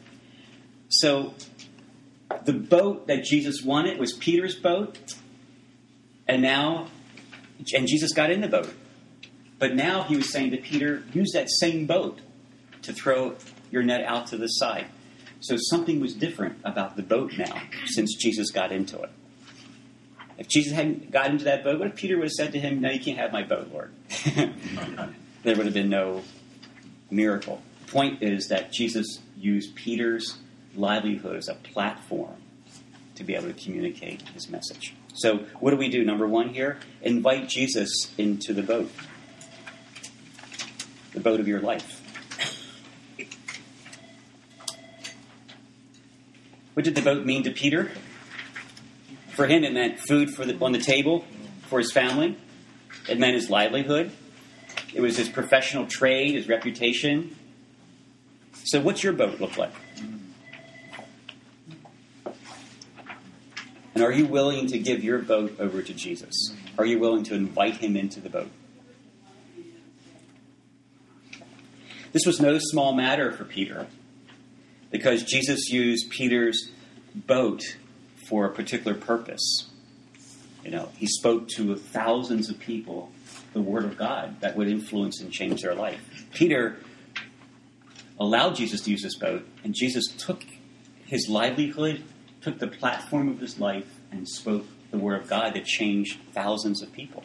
So 0.88 1.34
the 2.44 2.52
boat 2.52 3.06
that 3.06 3.24
Jesus 3.24 3.62
wanted 3.62 3.98
was 3.98 4.12
Peter's 4.12 4.56
boat. 4.56 4.98
And 6.28 6.42
now, 6.42 6.88
and 7.74 7.86
Jesus 7.86 8.12
got 8.12 8.30
in 8.30 8.40
the 8.40 8.48
boat. 8.48 8.72
But 9.58 9.74
now 9.74 10.02
he 10.02 10.16
was 10.16 10.32
saying 10.32 10.50
to 10.50 10.56
Peter, 10.56 11.04
use 11.12 11.30
that 11.32 11.48
same 11.48 11.86
boat 11.86 12.20
to 12.82 12.92
throw 12.92 13.36
your 13.70 13.82
net 13.82 14.04
out 14.04 14.26
to 14.28 14.36
the 14.36 14.48
side. 14.48 14.86
So 15.40 15.56
something 15.56 16.00
was 16.00 16.14
different 16.14 16.58
about 16.64 16.96
the 16.96 17.02
boat 17.02 17.32
now 17.36 17.62
since 17.86 18.14
Jesus 18.14 18.50
got 18.50 18.72
into 18.72 19.00
it. 19.00 19.10
If 20.38 20.48
Jesus 20.48 20.72
hadn't 20.72 21.10
got 21.10 21.30
into 21.30 21.44
that 21.44 21.62
boat, 21.62 21.78
what 21.78 21.88
if 21.88 21.94
Peter 21.94 22.16
would 22.16 22.24
have 22.24 22.32
said 22.32 22.52
to 22.52 22.58
him, 22.58 22.80
No, 22.80 22.90
you 22.90 22.98
can't 22.98 23.18
have 23.18 23.32
my 23.32 23.44
boat, 23.44 23.70
Lord? 23.72 23.92
there 24.34 25.56
would 25.56 25.66
have 25.66 25.74
been 25.74 25.90
no 25.90 26.22
miracle. 27.10 27.62
The 27.86 27.92
point 27.92 28.22
is 28.22 28.48
that 28.48 28.72
Jesus 28.72 29.20
used 29.36 29.76
Peter's 29.76 30.38
livelihood 30.74 31.36
as 31.36 31.48
a 31.48 31.54
platform 31.54 32.41
to 33.14 33.24
be 33.24 33.34
able 33.34 33.48
to 33.48 33.64
communicate 33.64 34.22
his 34.28 34.48
message. 34.48 34.94
So, 35.14 35.38
what 35.60 35.70
do 35.70 35.76
we 35.76 35.88
do? 35.88 36.04
Number 36.04 36.26
one 36.26 36.50
here 36.50 36.78
invite 37.02 37.48
Jesus 37.48 38.12
into 38.16 38.52
the 38.52 38.62
boat, 38.62 38.90
the 41.12 41.20
boat 41.20 41.40
of 41.40 41.48
your 41.48 41.60
life. 41.60 42.00
What 46.74 46.84
did 46.84 46.94
the 46.94 47.02
boat 47.02 47.26
mean 47.26 47.42
to 47.42 47.50
Peter? 47.50 47.90
For 49.28 49.46
him, 49.46 49.62
it 49.64 49.72
meant 49.72 49.98
food 49.98 50.30
for 50.30 50.46
the, 50.46 50.58
on 50.64 50.72
the 50.72 50.78
table 50.78 51.24
for 51.68 51.78
his 51.78 51.92
family. 51.92 52.36
It 53.08 53.18
meant 53.18 53.34
his 53.34 53.50
livelihood. 53.50 54.10
It 54.94 55.00
was 55.00 55.16
his 55.16 55.28
professional 55.28 55.86
trade, 55.86 56.34
his 56.34 56.48
reputation. 56.48 57.36
So, 58.64 58.80
what's 58.80 59.02
your 59.02 59.12
boat 59.12 59.40
look 59.40 59.58
like? 59.58 59.72
Are 64.02 64.12
you 64.12 64.26
willing 64.26 64.66
to 64.68 64.78
give 64.78 65.02
your 65.02 65.18
boat 65.18 65.56
over 65.58 65.82
to 65.82 65.94
Jesus? 65.94 66.34
Are 66.76 66.84
you 66.84 66.98
willing 66.98 67.24
to 67.24 67.34
invite 67.34 67.76
him 67.76 67.96
into 67.96 68.20
the 68.20 68.28
boat? 68.28 68.50
This 72.12 72.26
was 72.26 72.40
no 72.40 72.58
small 72.58 72.94
matter 72.94 73.32
for 73.32 73.44
Peter 73.44 73.86
because 74.90 75.22
Jesus 75.22 75.70
used 75.70 76.10
Peter's 76.10 76.70
boat 77.14 77.62
for 78.28 78.44
a 78.44 78.50
particular 78.50 78.94
purpose. 78.94 79.70
You 80.64 80.70
know, 80.70 80.90
he 80.96 81.06
spoke 81.06 81.48
to 81.56 81.74
thousands 81.76 82.50
of 82.50 82.58
people 82.58 83.10
the 83.52 83.60
word 83.60 83.84
of 83.84 83.98
God 83.98 84.40
that 84.40 84.56
would 84.56 84.68
influence 84.68 85.20
and 85.20 85.32
change 85.32 85.62
their 85.62 85.74
life. 85.74 86.26
Peter 86.32 86.78
allowed 88.18 88.56
Jesus 88.56 88.80
to 88.82 88.90
use 88.90 89.02
this 89.02 89.16
boat, 89.16 89.46
and 89.64 89.74
Jesus 89.74 90.06
took 90.18 90.44
his 91.04 91.28
livelihood, 91.28 92.02
took 92.42 92.58
the 92.58 92.66
platform 92.66 93.28
of 93.28 93.40
his 93.40 93.58
life, 93.58 94.00
and 94.10 94.28
spoke 94.28 94.66
the 94.90 94.98
word 94.98 95.22
of 95.22 95.28
God 95.28 95.54
that 95.54 95.64
changed 95.64 96.18
thousands 96.32 96.82
of 96.82 96.92
people. 96.92 97.24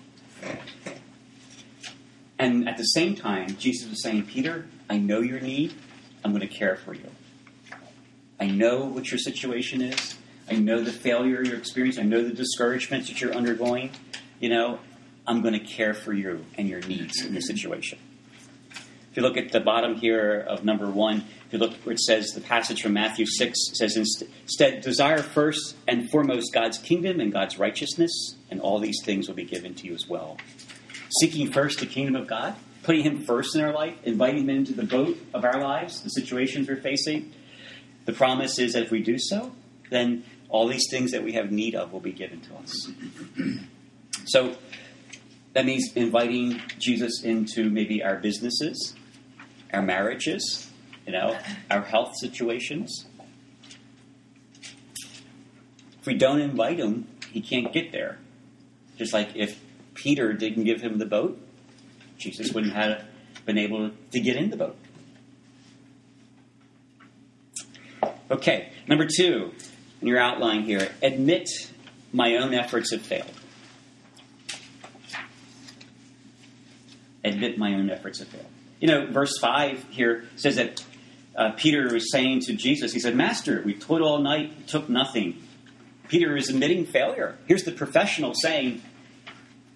And 2.40 2.70
at 2.70 2.78
the 2.78 2.84
same 2.84 3.16
time, 3.16 3.58
Jesus 3.58 3.90
was 3.90 4.02
saying, 4.02 4.28
Peter, 4.28 4.68
I 4.90 4.98
know 4.98 5.22
your 5.22 5.40
need. 5.40 5.74
I'm 6.24 6.32
going 6.32 6.48
to 6.48 6.54
care 6.54 6.76
for 6.76 6.94
you. 6.94 7.10
I 8.40 8.48
know 8.48 8.86
what 8.86 9.12
your 9.12 9.18
situation 9.18 9.82
is. 9.82 10.16
I 10.50 10.56
know 10.56 10.82
the 10.82 10.92
failure 10.92 11.44
you're 11.44 11.58
experiencing. 11.58 12.04
I 12.04 12.08
know 12.08 12.24
the 12.24 12.34
discouragements 12.34 13.10
that 13.10 13.20
you're 13.20 13.34
undergoing. 13.34 13.92
You 14.40 14.50
know, 14.50 14.80
I'm 15.26 15.42
going 15.42 15.54
to 15.54 15.66
care 15.66 15.94
for 15.94 16.14
you 16.14 16.46
and 16.56 16.70
your 16.70 16.82
needs 16.82 17.22
in 17.26 17.34
this 17.34 17.48
situation. 17.48 17.98
If 19.12 19.18
you 19.18 19.24
look 19.24 19.36
at 19.36 19.52
the 19.52 19.60
bottom 19.60 19.96
here 19.96 20.40
of 20.40 20.64
number 20.64 20.90
one, 20.90 21.26
if 21.48 21.54
you 21.54 21.60
look 21.60 21.74
where 21.86 21.94
it 21.94 22.00
says 22.02 22.32
the 22.32 22.42
passage 22.42 22.82
from 22.82 22.92
Matthew 22.92 23.26
6 23.26 23.58
says, 23.74 23.96
Instead, 23.96 24.82
desire 24.82 25.20
first 25.20 25.78
and 25.88 26.10
foremost 26.12 26.54
God's 26.54 26.78
kingdom 26.78 27.22
and 27.22 27.32
God's 27.32 27.58
righteousness, 27.58 28.36
and 28.52 28.60
all 28.60 28.80
these 28.80 29.02
things 29.06 29.30
will 29.30 29.36
be 29.36 29.46
given 29.46 29.74
to 29.76 29.88
you 29.88 29.94
as 29.94 30.10
well. 30.10 30.38
Seeking 31.22 31.50
first 31.50 31.80
the 31.80 31.86
kingdom 31.86 32.18
of 32.18 32.28
God, 32.28 32.58
putting 32.84 33.04
Him 33.04 33.22
first 33.22 33.56
in 33.56 33.62
our 33.62 33.72
life, 33.72 33.96
inviting 34.04 34.44
Him 34.44 34.50
into 34.50 34.74
the 34.74 34.84
boat 34.84 35.18
of 35.34 35.46
our 35.46 35.62
lives, 35.62 36.02
the 36.02 36.10
situations 36.10 36.68
we're 36.68 36.76
facing. 36.76 37.32
The 38.04 38.14
promise 38.14 38.60
is 38.60 38.74
that 38.74 38.84
if 38.84 38.92
we 38.92 39.02
do 39.02 39.18
so, 39.18 39.54
then 39.90 40.26
all 40.50 40.68
these 40.68 40.88
things 40.92 41.12
that 41.12 41.24
we 41.24 41.32
have 41.34 41.50
need 41.50 41.76
of 41.76 41.94
will 41.94 42.02
be 42.02 42.12
given 42.12 42.42
to 42.42 42.56
us. 42.56 42.92
so 44.26 44.58
that 45.54 45.66
means 45.66 45.94
inviting 45.96 46.62
Jesus 46.78 47.24
into 47.24 47.70
maybe 47.70 48.04
our 48.04 48.18
businesses, 48.18 48.96
our 49.72 49.82
marriages, 49.82 50.70
you 51.08 51.14
know, 51.14 51.40
our 51.72 51.82
health 51.82 52.16
situations. 52.20 53.06
If 56.00 56.06
we 56.06 56.16
don't 56.16 56.42
invite 56.42 56.80
him, 56.80 57.08
he 57.32 57.42
can't 57.42 57.72
get 57.72 57.94
there. 57.94 58.20
Just 58.98 59.14
like 59.14 59.36
if 59.36 59.60
Peter 59.94 60.34
didn't 60.34 60.66
give 60.66 60.82
him 60.82 60.98
the 61.00 61.06
boat, 61.06 61.40
Jesus 62.18 62.52
wouldn't 62.52 62.74
have 62.74 63.06
been 63.46 63.58
able 63.58 63.92
to 64.12 64.20
get 64.20 64.36
in 64.36 64.50
the 64.50 64.58
boat. 64.58 64.76
Okay, 68.30 68.74
number 68.88 69.08
two, 69.08 69.54
in 70.02 70.08
your 70.08 70.20
outline 70.20 70.64
here, 70.64 70.90
admit 71.02 71.48
my 72.12 72.36
own 72.36 72.54
efforts 72.54 72.92
have 72.92 73.02
failed. 73.02 73.32
Admit 77.24 77.58
my 77.58 77.74
own 77.74 77.90
efforts 77.90 78.20
have 78.20 78.28
failed. 78.28 78.46
You 78.82 78.88
know, 78.88 79.08
verse 79.08 79.38
5 79.40 79.86
here 79.90 80.26
says 80.36 80.58
that 80.58 80.84
uh, 81.38 81.52
Peter 81.52 81.94
was 81.94 82.12
saying 82.12 82.42
to 82.42 82.54
Jesus, 82.54 82.92
he 82.92 83.00
said, 83.00 83.16
Master, 83.16 83.62
we 83.64 83.76
toiled 83.76 84.02
all 84.02 84.20
night, 84.20 84.68
took 84.68 84.90
nothing. 84.90 85.42
Peter 86.08 86.36
is 86.36 86.50
admitting 86.50 86.86
failure. 86.86 87.38
Here's 87.48 87.64
the 87.64 87.72
professional 87.72 88.34
saying, 88.34 88.82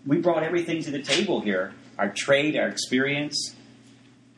We 0.05 0.17
brought 0.17 0.43
everything 0.43 0.81
to 0.83 0.91
the 0.91 1.01
table 1.01 1.41
here 1.41 1.73
our 1.99 2.09
trade, 2.09 2.57
our 2.57 2.67
experience, 2.67 3.55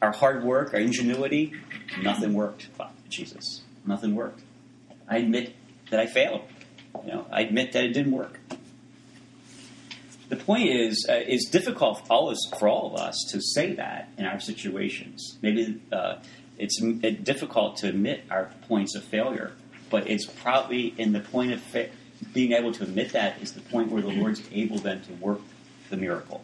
our 0.01 0.11
hard 0.11 0.43
work, 0.43 0.73
our 0.73 0.79
ingenuity. 0.81 1.53
Nothing 2.01 2.33
worked, 2.33 2.67
Jesus. 3.07 3.61
Nothing 3.85 4.15
worked. 4.15 4.41
I 5.07 5.17
admit 5.17 5.55
that 5.89 5.99
I 5.99 6.07
failed. 6.07 6.41
You 7.05 7.13
know, 7.13 7.27
I 7.31 7.41
admit 7.41 7.71
that 7.71 7.85
it 7.85 7.93
didn't 7.93 8.11
work. 8.11 8.39
The 10.29 10.35
point 10.35 10.69
is, 10.69 11.05
uh, 11.09 11.13
it's 11.13 11.49
difficult 11.49 12.05
for 12.05 12.13
all, 12.13 12.33
for 12.57 12.67
all 12.67 12.93
of 12.93 12.99
us 12.99 13.15
to 13.31 13.41
say 13.41 13.75
that 13.75 14.09
in 14.17 14.25
our 14.25 14.39
situations. 14.39 15.37
Maybe 15.41 15.79
uh, 15.91 16.15
it's 16.57 16.79
difficult 17.23 17.77
to 17.77 17.87
admit 17.87 18.23
our 18.29 18.51
points 18.67 18.95
of 18.95 19.03
failure, 19.03 19.53
but 19.89 20.09
it's 20.09 20.25
probably 20.25 20.93
in 20.97 21.13
the 21.13 21.19
point 21.19 21.51
of 21.51 21.61
fa- 21.61 21.89
being 22.33 22.53
able 22.53 22.71
to 22.73 22.83
admit 22.83 23.11
that 23.13 23.41
is 23.41 23.53
the 23.53 23.61
point 23.61 23.91
where 23.91 24.01
the 24.01 24.09
Lord's 24.09 24.41
able 24.51 24.77
then 24.77 25.01
to 25.01 25.13
work 25.13 25.41
the 25.89 25.97
miracle. 25.97 26.43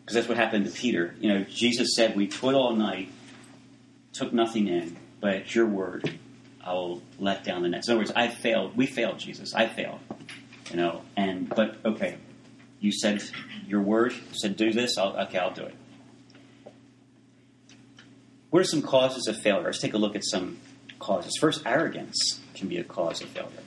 Because 0.00 0.14
that's 0.14 0.28
what 0.28 0.36
happened 0.36 0.64
to 0.66 0.70
Peter. 0.70 1.14
You 1.20 1.32
know, 1.32 1.44
Jesus 1.44 1.94
said, 1.94 2.16
"We 2.16 2.26
toiled 2.26 2.56
all 2.56 2.74
night, 2.74 3.10
took 4.12 4.32
nothing 4.32 4.68
in, 4.68 4.96
but 5.20 5.34
at 5.34 5.54
your 5.54 5.66
word, 5.66 6.18
I 6.64 6.72
will 6.72 7.02
let 7.18 7.44
down 7.44 7.62
the 7.62 7.68
net. 7.68 7.84
So 7.84 7.92
in 7.92 7.98
other 7.98 8.00
words, 8.00 8.12
I 8.16 8.28
failed. 8.28 8.76
We 8.76 8.86
failed, 8.86 9.18
Jesus. 9.18 9.54
I 9.54 9.66
failed. 9.66 10.00
You 10.70 10.76
know, 10.76 11.02
and 11.16 11.48
but 11.48 11.76
okay, 11.84 12.16
you 12.80 12.92
said 12.92 13.22
your 13.66 13.80
word 13.80 14.12
you 14.12 14.20
said 14.32 14.56
do 14.56 14.72
this. 14.72 14.98
I'll, 14.98 15.16
okay, 15.26 15.38
I'll 15.38 15.54
do 15.54 15.64
it. 15.64 15.74
What 18.50 18.60
are 18.60 18.64
some 18.64 18.82
causes 18.82 19.28
of 19.28 19.40
failure? 19.40 19.66
Let's 19.66 19.78
take 19.78 19.94
a 19.94 19.98
look 19.98 20.16
at 20.16 20.24
some 20.24 20.58
causes. 20.98 21.36
First, 21.38 21.62
arrogance 21.64 22.40
can 22.54 22.68
be 22.68 22.78
a 22.78 22.84
cause 22.84 23.22
of 23.22 23.28
failure. 23.28 23.62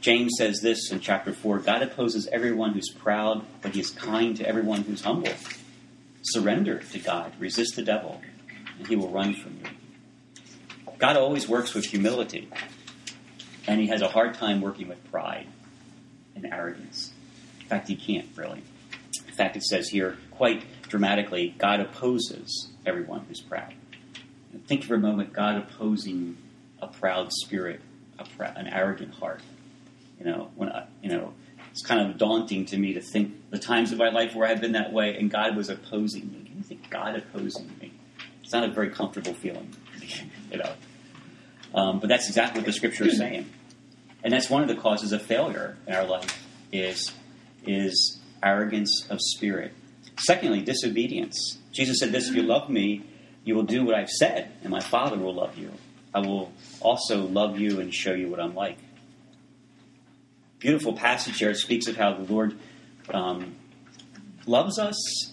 James 0.00 0.32
says 0.38 0.60
this 0.60 0.90
in 0.90 1.00
chapter 1.00 1.32
4 1.32 1.58
God 1.58 1.82
opposes 1.82 2.26
everyone 2.28 2.72
who's 2.72 2.88
proud, 2.90 3.44
but 3.60 3.74
he 3.74 3.80
is 3.80 3.90
kind 3.90 4.36
to 4.36 4.48
everyone 4.48 4.82
who's 4.82 5.02
humble. 5.02 5.32
Surrender 6.22 6.78
to 6.78 6.98
God, 6.98 7.32
resist 7.38 7.76
the 7.76 7.82
devil, 7.82 8.20
and 8.78 8.86
he 8.86 8.96
will 8.96 9.10
run 9.10 9.34
from 9.34 9.58
you. 9.58 10.94
God 10.98 11.16
always 11.16 11.48
works 11.48 11.74
with 11.74 11.86
humility, 11.86 12.48
and 13.66 13.80
he 13.80 13.88
has 13.88 14.02
a 14.02 14.08
hard 14.08 14.34
time 14.34 14.60
working 14.60 14.88
with 14.88 15.02
pride 15.10 15.46
and 16.34 16.46
arrogance. 16.46 17.12
In 17.70 17.76
fact, 17.76 17.86
he 17.86 17.94
can't 17.94 18.26
really. 18.34 18.64
In 19.28 19.34
fact, 19.34 19.56
it 19.56 19.62
says 19.62 19.88
here 19.88 20.18
quite 20.32 20.64
dramatically 20.88 21.54
God 21.56 21.78
opposes 21.78 22.68
everyone 22.84 23.24
who's 23.28 23.40
proud. 23.40 23.74
Think 24.66 24.82
for 24.82 24.96
a 24.96 24.98
moment 24.98 25.32
God 25.32 25.56
opposing 25.56 26.36
a 26.82 26.88
proud 26.88 27.32
spirit, 27.32 27.80
a 28.18 28.26
an 28.56 28.66
arrogant 28.66 29.14
heart. 29.14 29.40
You 30.18 30.24
know, 30.26 30.50
when 30.56 30.68
I, 30.68 30.86
you 31.00 31.10
know, 31.10 31.32
it's 31.70 31.82
kind 31.82 32.10
of 32.10 32.18
daunting 32.18 32.66
to 32.66 32.76
me 32.76 32.94
to 32.94 33.00
think 33.00 33.50
the 33.50 33.58
times 33.58 33.92
of 33.92 33.98
my 33.98 34.10
life 34.10 34.34
where 34.34 34.48
I've 34.48 34.60
been 34.60 34.72
that 34.72 34.92
way 34.92 35.16
and 35.16 35.30
God 35.30 35.56
was 35.56 35.68
opposing 35.68 36.30
me. 36.32 36.42
Can 36.46 36.56
you 36.56 36.64
think 36.64 36.90
God 36.90 37.14
opposing 37.14 37.70
me? 37.80 37.92
It's 38.42 38.52
not 38.52 38.64
a 38.64 38.72
very 38.72 38.90
comfortable 38.90 39.34
feeling, 39.34 39.74
you 40.50 40.58
know. 40.58 40.72
Um, 41.72 42.00
but 42.00 42.08
that's 42.08 42.26
exactly 42.26 42.62
what 42.62 42.66
the 42.66 42.72
scripture 42.72 43.04
is 43.04 43.16
saying, 43.16 43.48
and 44.24 44.32
that's 44.32 44.50
one 44.50 44.62
of 44.62 44.68
the 44.68 44.74
causes 44.74 45.12
of 45.12 45.22
failure 45.22 45.76
in 45.86 45.94
our 45.94 46.04
life 46.04 46.44
is 46.72 47.12
is 47.66 48.18
arrogance 48.42 49.06
of 49.10 49.18
spirit. 49.20 49.72
Secondly, 50.18 50.62
disobedience. 50.62 51.58
Jesus 51.72 51.98
said, 51.98 52.12
"This: 52.12 52.28
If 52.28 52.34
you 52.36 52.42
love 52.42 52.68
me, 52.68 53.04
you 53.44 53.54
will 53.54 53.64
do 53.64 53.84
what 53.84 53.94
I've 53.94 54.10
said, 54.10 54.52
and 54.62 54.70
my 54.70 54.80
Father 54.80 55.16
will 55.16 55.34
love 55.34 55.56
you. 55.58 55.72
I 56.14 56.20
will 56.20 56.52
also 56.80 57.26
love 57.26 57.58
you 57.58 57.80
and 57.80 57.94
show 57.94 58.12
you 58.14 58.28
what 58.28 58.40
I'm 58.40 58.54
like." 58.54 58.78
Beautiful 60.58 60.92
passage 60.92 61.38
here. 61.38 61.50
It 61.50 61.56
speaks 61.56 61.86
of 61.86 61.96
how 61.96 62.12
the 62.14 62.30
Lord 62.32 62.58
um, 63.12 63.54
loves 64.46 64.78
us 64.78 65.32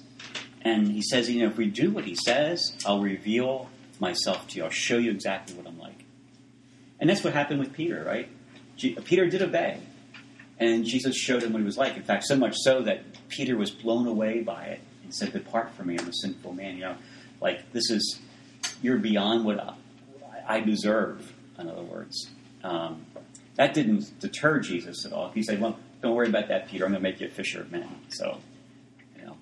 And 0.61 0.91
he 0.91 1.01
says, 1.01 1.29
you 1.29 1.41
know, 1.41 1.47
if 1.49 1.57
we 1.57 1.67
do 1.67 1.91
what 1.91 2.05
he 2.05 2.15
says, 2.15 2.73
I'll 2.85 2.99
reveal 2.99 3.69
myself 3.99 4.47
to 4.49 4.57
you. 4.57 4.63
I'll 4.65 4.69
show 4.69 4.97
you 4.97 5.11
exactly 5.11 5.55
what 5.55 5.65
I'm 5.67 5.79
like. 5.79 6.03
And 6.99 7.09
that's 7.09 7.23
what 7.23 7.33
happened 7.33 7.59
with 7.59 7.73
Peter, 7.73 8.03
right? 8.03 8.29
Peter 8.77 9.27
did 9.29 9.41
obey. 9.41 9.79
And 10.59 10.85
Jesus 10.85 11.15
showed 11.15 11.43
him 11.43 11.53
what 11.53 11.59
he 11.59 11.65
was 11.65 11.77
like. 11.77 11.95
In 11.95 12.03
fact, 12.03 12.23
so 12.23 12.35
much 12.35 12.55
so 12.57 12.81
that 12.81 13.03
Peter 13.29 13.55
was 13.55 13.69
blown 13.69 14.07
away 14.07 14.41
by 14.41 14.65
it 14.65 14.81
and 15.03 15.13
said, 15.13 15.33
Depart 15.33 15.73
from 15.75 15.87
me, 15.87 15.97
I'm 15.99 16.07
a 16.07 16.13
sinful 16.13 16.53
man. 16.53 16.75
You 16.75 16.81
know, 16.81 16.95
like, 17.39 17.71
this 17.73 17.89
is, 17.91 18.19
you're 18.81 18.97
beyond 18.97 19.45
what 19.45 19.75
I 20.47 20.61
deserve, 20.61 21.31
in 21.59 21.69
other 21.69 21.83
words. 21.83 22.29
Um, 22.63 23.05
that 23.55 23.73
didn't 23.73 24.19
deter 24.19 24.59
Jesus 24.59 25.05
at 25.05 25.13
all. 25.13 25.31
He 25.31 25.43
said, 25.43 25.61
Well, 25.61 25.77
don't 26.01 26.15
worry 26.15 26.29
about 26.29 26.47
that, 26.47 26.69
Peter. 26.69 26.85
I'm 26.85 26.91
going 26.91 27.03
to 27.03 27.09
make 27.09 27.19
you 27.19 27.27
a 27.27 27.29
fisher 27.29 27.61
of 27.61 27.71
men. 27.71 27.87
So, 28.09 28.39
you 29.17 29.25
know. 29.25 29.37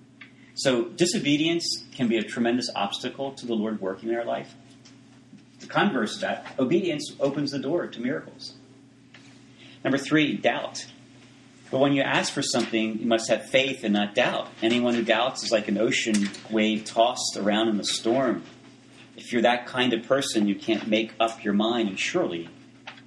So, 0.54 0.84
disobedience 0.84 1.84
can 1.94 2.08
be 2.08 2.16
a 2.18 2.22
tremendous 2.22 2.70
obstacle 2.74 3.32
to 3.32 3.46
the 3.46 3.54
Lord 3.54 3.80
working 3.80 4.10
in 4.10 4.16
our 4.16 4.24
life. 4.24 4.54
The 5.60 5.66
converse 5.66 6.16
of 6.16 6.20
that, 6.22 6.46
obedience 6.58 7.14
opens 7.20 7.50
the 7.50 7.58
door 7.58 7.86
to 7.86 8.00
miracles. 8.00 8.54
Number 9.84 9.98
three, 9.98 10.36
doubt. 10.36 10.86
But 11.70 11.80
when 11.80 11.92
you 11.92 12.02
ask 12.02 12.32
for 12.32 12.42
something, 12.42 12.98
you 12.98 13.06
must 13.06 13.28
have 13.28 13.50
faith 13.50 13.82
and 13.82 13.94
not 13.94 14.14
doubt. 14.14 14.48
Anyone 14.62 14.94
who 14.94 15.02
doubts 15.02 15.42
is 15.42 15.50
like 15.50 15.68
an 15.68 15.78
ocean 15.78 16.28
wave 16.50 16.84
tossed 16.84 17.36
around 17.36 17.68
in 17.68 17.76
the 17.76 17.84
storm. 17.84 18.44
If 19.16 19.32
you're 19.32 19.42
that 19.42 19.66
kind 19.66 19.92
of 19.92 20.06
person, 20.06 20.46
you 20.46 20.54
can't 20.54 20.86
make 20.86 21.12
up 21.18 21.42
your 21.42 21.54
mind 21.54 21.88
and 21.88 21.98
surely 21.98 22.48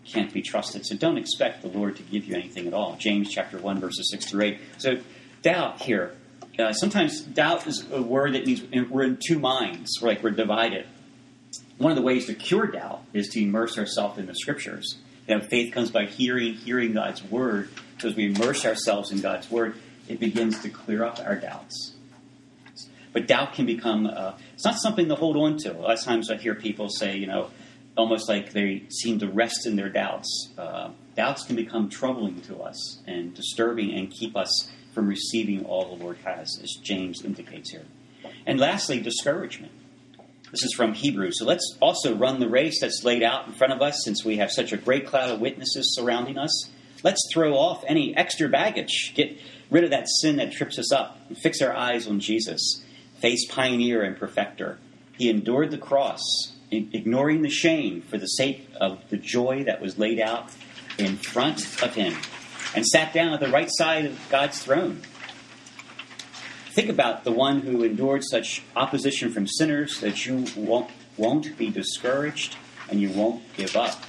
can't 0.05 0.33
be 0.33 0.41
trusted. 0.41 0.85
So 0.85 0.95
don't 0.95 1.17
expect 1.17 1.61
the 1.61 1.67
Lord 1.67 1.95
to 1.97 2.03
give 2.03 2.25
you 2.25 2.35
anything 2.35 2.67
at 2.67 2.73
all. 2.73 2.95
James 2.99 3.29
chapter 3.29 3.57
1, 3.57 3.79
verses 3.79 4.09
6 4.11 4.25
through 4.25 4.43
8. 4.43 4.59
So 4.77 4.97
doubt 5.41 5.81
here. 5.81 6.15
Uh, 6.57 6.73
sometimes 6.73 7.21
doubt 7.21 7.65
is 7.67 7.89
a 7.91 8.01
word 8.01 8.33
that 8.33 8.45
means 8.45 8.61
we're 8.89 9.03
in 9.03 9.17
two 9.25 9.39
minds, 9.39 9.99
we're 10.01 10.09
like 10.09 10.21
we're 10.21 10.31
divided. 10.31 10.85
One 11.77 11.91
of 11.91 11.95
the 11.95 12.01
ways 12.01 12.25
to 12.25 12.33
cure 12.33 12.67
doubt 12.67 13.03
is 13.13 13.29
to 13.29 13.41
immerse 13.41 13.77
ourselves 13.77 14.17
in 14.17 14.25
the 14.25 14.35
scriptures. 14.35 14.97
You 15.27 15.37
know, 15.37 15.41
faith 15.41 15.73
comes 15.73 15.91
by 15.91 16.05
hearing, 16.05 16.55
hearing 16.55 16.91
God's 16.91 17.23
word. 17.23 17.69
So 17.99 18.07
as 18.07 18.15
we 18.15 18.27
immerse 18.27 18.65
ourselves 18.65 19.11
in 19.11 19.21
God's 19.21 19.51
word, 19.51 19.75
it 20.07 20.19
begins 20.19 20.61
to 20.61 20.69
clear 20.69 21.03
up 21.03 21.19
our 21.19 21.35
doubts. 21.35 21.93
But 23.11 23.27
doubt 23.27 23.53
can 23.53 23.65
become, 23.65 24.07
uh, 24.07 24.33
it's 24.53 24.65
not 24.65 24.79
something 24.79 25.09
to 25.09 25.15
hold 25.15 25.35
on 25.35 25.57
to. 25.59 25.71
A 25.71 25.79
lot 25.79 25.97
of 25.97 26.03
times 26.03 26.29
I 26.31 26.37
hear 26.37 26.55
people 26.55 26.89
say, 26.89 27.17
you 27.17 27.27
know, 27.27 27.49
almost 27.97 28.29
like 28.29 28.53
they 28.53 28.83
seem 28.89 29.19
to 29.19 29.27
rest 29.27 29.65
in 29.65 29.75
their 29.75 29.89
doubts. 29.89 30.49
Uh, 30.57 30.91
doubts 31.15 31.43
can 31.43 31.55
become 31.55 31.89
troubling 31.89 32.39
to 32.41 32.59
us 32.61 32.99
and 33.05 33.33
disturbing 33.33 33.93
and 33.93 34.09
keep 34.11 34.37
us 34.37 34.71
from 34.93 35.07
receiving 35.07 35.65
all 35.65 35.95
the 35.95 36.03
Lord 36.03 36.17
has, 36.23 36.59
as 36.63 36.77
James 36.81 37.23
indicates 37.25 37.71
here. 37.71 37.85
And 38.45 38.59
lastly, 38.59 39.01
discouragement. 39.01 39.73
This 40.51 40.63
is 40.63 40.73
from 40.73 40.93
Hebrews. 40.93 41.37
So 41.39 41.45
let's 41.45 41.77
also 41.79 42.15
run 42.15 42.39
the 42.39 42.49
race 42.49 42.79
that's 42.81 43.03
laid 43.03 43.21
out 43.21 43.47
in 43.47 43.53
front 43.53 43.73
of 43.73 43.81
us 43.81 44.01
since 44.03 44.25
we 44.25 44.37
have 44.37 44.51
such 44.51 44.71
a 44.71 44.77
great 44.77 45.05
cloud 45.05 45.29
of 45.29 45.39
witnesses 45.39 45.95
surrounding 45.95 46.37
us. 46.37 46.69
Let's 47.03 47.21
throw 47.33 47.55
off 47.55 47.83
any 47.87 48.15
extra 48.15 48.49
baggage, 48.49 49.13
get 49.15 49.37
rid 49.69 49.83
of 49.83 49.91
that 49.91 50.07
sin 50.09 50.37
that 50.37 50.51
trips 50.51 50.77
us 50.77 50.91
up, 50.91 51.19
and 51.29 51.37
fix 51.37 51.61
our 51.61 51.73
eyes 51.73 52.07
on 52.07 52.19
Jesus, 52.19 52.83
face 53.19 53.45
pioneer 53.49 54.03
and 54.03 54.17
perfecter. 54.17 54.79
He 55.17 55.29
endured 55.29 55.71
the 55.71 55.77
cross, 55.77 56.21
ignoring 56.71 57.41
the 57.41 57.49
shame 57.49 58.01
for 58.01 58.17
the 58.17 58.27
sake 58.27 58.69
of 58.79 58.99
the 59.09 59.17
joy 59.17 59.63
that 59.65 59.81
was 59.81 59.97
laid 59.97 60.19
out 60.19 60.49
in 60.97 61.17
front 61.17 61.81
of 61.81 61.95
him, 61.95 62.15
and 62.75 62.85
sat 62.85 63.13
down 63.13 63.33
at 63.33 63.39
the 63.39 63.49
right 63.49 63.69
side 63.71 64.05
of 64.05 64.19
God's 64.29 64.59
throne. 64.59 65.01
Think 66.71 66.89
about 66.89 67.23
the 67.23 67.31
one 67.31 67.61
who 67.61 67.83
endured 67.83 68.23
such 68.23 68.61
opposition 68.75 69.31
from 69.31 69.47
sinners 69.47 69.99
that 70.01 70.25
you 70.25 70.45
won't, 70.55 70.89
won't 71.17 71.57
be 71.57 71.69
discouraged 71.69 72.55
and 72.89 73.01
you 73.01 73.09
won't 73.09 73.41
give 73.55 73.75
up. 73.75 74.03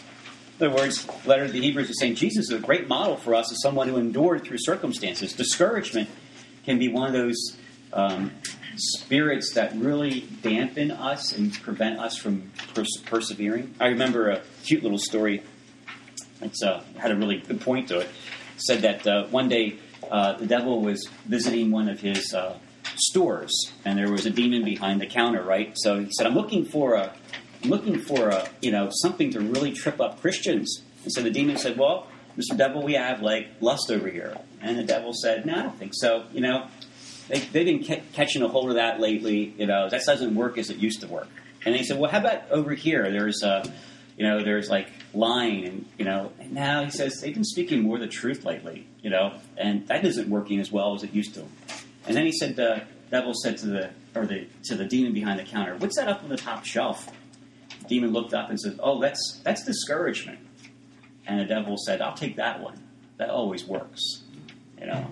Other 0.61 0.75
words, 0.75 1.09
letter 1.25 1.47
to 1.47 1.53
the 1.53 1.61
Hebrews 1.63 1.89
is 1.89 1.99
saying 1.99 2.17
Jesus 2.17 2.51
is 2.51 2.53
a 2.53 2.59
great 2.59 2.87
model 2.87 3.17
for 3.17 3.35
us 3.35 3.51
as 3.51 3.63
someone 3.63 3.89
who 3.89 3.97
endured 3.97 4.45
through 4.45 4.59
circumstances. 4.59 5.33
Discouragement 5.33 6.11
can 6.67 6.79
be 6.79 6.89
one 6.89 7.07
of 7.07 7.15
those 7.15 7.57
um, 7.95 8.31
spirits 8.77 9.55
that 9.55 9.75
really 9.75 10.21
dampen 10.43 10.91
us 10.91 11.33
and 11.33 11.51
prevent 11.63 11.99
us 11.99 12.19
from 12.19 12.53
pers- 12.75 13.03
persevering. 13.07 13.75
I 13.81 13.87
remember 13.87 14.29
a 14.29 14.43
cute 14.63 14.83
little 14.83 14.99
story. 14.99 15.43
It's 16.43 16.63
uh, 16.63 16.85
had 16.99 17.11
a 17.11 17.17
really 17.17 17.39
good 17.39 17.63
point 17.63 17.89
to 17.89 18.01
it. 18.01 18.11
said 18.59 18.83
that 18.83 19.07
uh, 19.07 19.29
one 19.29 19.49
day 19.49 19.79
uh, 20.11 20.35
the 20.35 20.47
devil 20.47 20.83
was 20.83 21.09
visiting 21.25 21.71
one 21.71 21.89
of 21.89 22.01
his 22.01 22.35
uh, 22.35 22.59
stores, 22.97 23.73
and 23.87 23.99
there 23.99 24.13
was 24.13 24.27
a 24.27 24.31
demon 24.31 24.63
behind 24.63 25.01
the 25.01 25.07
counter. 25.07 25.43
Right, 25.43 25.73
so 25.75 26.01
he 26.01 26.11
said, 26.11 26.27
"I'm 26.27 26.35
looking 26.35 26.67
for 26.67 26.97
a, 26.97 27.15
looking 27.65 27.99
for 27.99 28.29
a, 28.29 28.49
you 28.61 28.71
know, 28.71 28.89
something 28.91 29.31
to 29.33 29.41
really 29.41 29.73
trip 29.73 30.01
up 30.01 30.21
Christians." 30.21 30.83
And 31.05 31.13
so 31.13 31.23
the 31.23 31.31
demon 31.31 31.57
said, 31.57 31.79
"Well, 31.79 32.07
Mr. 32.37 32.57
Devil, 32.57 32.83
we 32.83 32.95
have 32.95 33.23
like 33.23 33.49
lust 33.61 33.91
over 33.91 34.09
here." 34.09 34.37
And 34.61 34.79
the 34.79 34.85
devil 34.85 35.13
said, 35.13 35.47
"No, 35.47 35.55
I 35.55 35.63
don't 35.63 35.79
think 35.79 35.93
so. 35.95 36.25
You 36.33 36.41
know, 36.41 36.67
they, 37.29 37.39
they've 37.39 37.67
been 37.67 37.85
ca- 37.85 38.03
catching 38.13 38.43
a 38.43 38.49
hold 38.49 38.69
of 38.69 38.77
that 38.77 39.01
lately. 39.01 39.55
You 39.59 39.67
know, 39.67 39.89
that 39.89 40.05
doesn't 40.05 40.35
work 40.35 40.59
as 40.59 40.71
it 40.71 40.77
used 40.77 41.01
to 41.01 41.07
work." 41.07 41.29
And 41.65 41.75
he 41.75 41.85
said, 41.85 41.99
"Well, 41.99 42.11
how 42.11 42.19
about 42.19 42.51
over 42.51 42.75
here? 42.75 43.11
There's 43.11 43.43
a." 43.43 43.49
Uh, 43.49 43.71
you 44.21 44.27
know, 44.27 44.45
there's 44.45 44.69
like 44.69 44.89
lying, 45.15 45.65
and 45.65 45.87
you 45.97 46.05
know, 46.05 46.31
and 46.39 46.53
now 46.53 46.85
he 46.85 46.91
says 46.91 47.23
they've 47.23 47.33
been 47.33 47.43
speaking 47.43 47.81
more 47.81 47.99
the 47.99 48.07
truth 48.07 48.45
lately, 48.45 48.87
you 49.03 49.09
know, 49.09 49.33
and 49.57 49.89
that 49.89 50.05
isn't 50.05 50.29
working 50.29 50.61
as 50.61 50.71
well 50.71 50.95
as 50.95 51.03
it 51.03 51.15
used 51.15 51.33
to. 51.37 51.45
And 52.07 52.15
then 52.15 52.27
he 52.27 52.33
said, 52.33 52.55
the 52.55 52.83
devil 53.11 53.33
said 53.33 53.57
to 53.59 53.67
the 53.67 53.91
or 54.15 54.27
the 54.27 54.47
to 54.65 54.75
the 54.75 54.85
demon 54.85 55.15
behind 55.15 55.39
the 55.39 55.45
counter, 55.45 55.75
"What's 55.77 55.97
that 55.97 56.07
up 56.07 56.23
on 56.23 56.29
the 56.29 56.37
top 56.37 56.67
shelf?" 56.67 57.09
Demon 57.91 58.13
looked 58.13 58.33
up 58.33 58.49
and 58.49 58.59
said, 58.59 58.79
"Oh, 58.83 59.01
that's 59.01 59.41
that's 59.45 59.65
discouragement." 59.65 60.39
And 61.27 61.41
the 61.41 61.45
devil 61.45 61.77
said, 61.77 62.01
"I'll 62.01 62.15
take 62.15 62.37
that 62.37 62.63
one. 62.63 62.81
That 63.19 63.29
always 63.29 63.65
works." 63.65 64.23
You 64.81 64.87
know. 64.87 65.07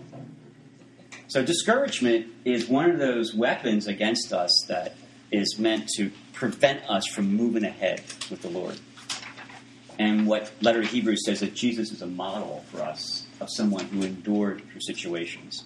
So 1.27 1.45
discouragement 1.45 2.29
is 2.47 2.69
one 2.69 2.91
of 2.91 2.99
those 2.99 3.35
weapons 3.35 3.87
against 3.87 4.33
us 4.33 4.65
that 4.69 4.95
is 5.31 5.59
meant 5.59 5.89
to 5.97 6.11
prevent 6.33 6.89
us 6.89 7.07
from 7.07 7.37
moving 7.37 7.65
ahead 7.65 8.03
with 8.31 8.41
the 8.41 8.49
Lord. 8.49 8.79
And 9.99 10.27
what 10.27 10.53
letter 10.63 10.81
to 10.83 10.89
Hebrews 10.89 11.27
says 11.27 11.41
that 11.41 11.55
Jesus 11.55 11.91
is 11.91 12.01
a 12.01 12.07
model 12.07 12.65
for 12.71 12.81
us 12.81 13.27
of 13.41 13.49
someone 13.51 13.87
who 13.87 14.03
endured 14.03 14.63
through 14.71 14.81
situations. 14.81 15.65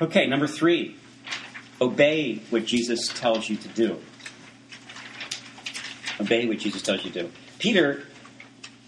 Okay, 0.00 0.26
number 0.28 0.46
three, 0.46 0.96
obey 1.80 2.36
what 2.50 2.64
Jesus 2.64 3.08
tells 3.08 3.50
you 3.50 3.56
to 3.56 3.68
do. 3.68 4.00
Obey 6.20 6.46
what 6.46 6.58
Jesus 6.58 6.82
tells 6.82 7.04
you 7.04 7.10
to 7.10 7.22
do. 7.22 7.32
Peter 7.58 8.04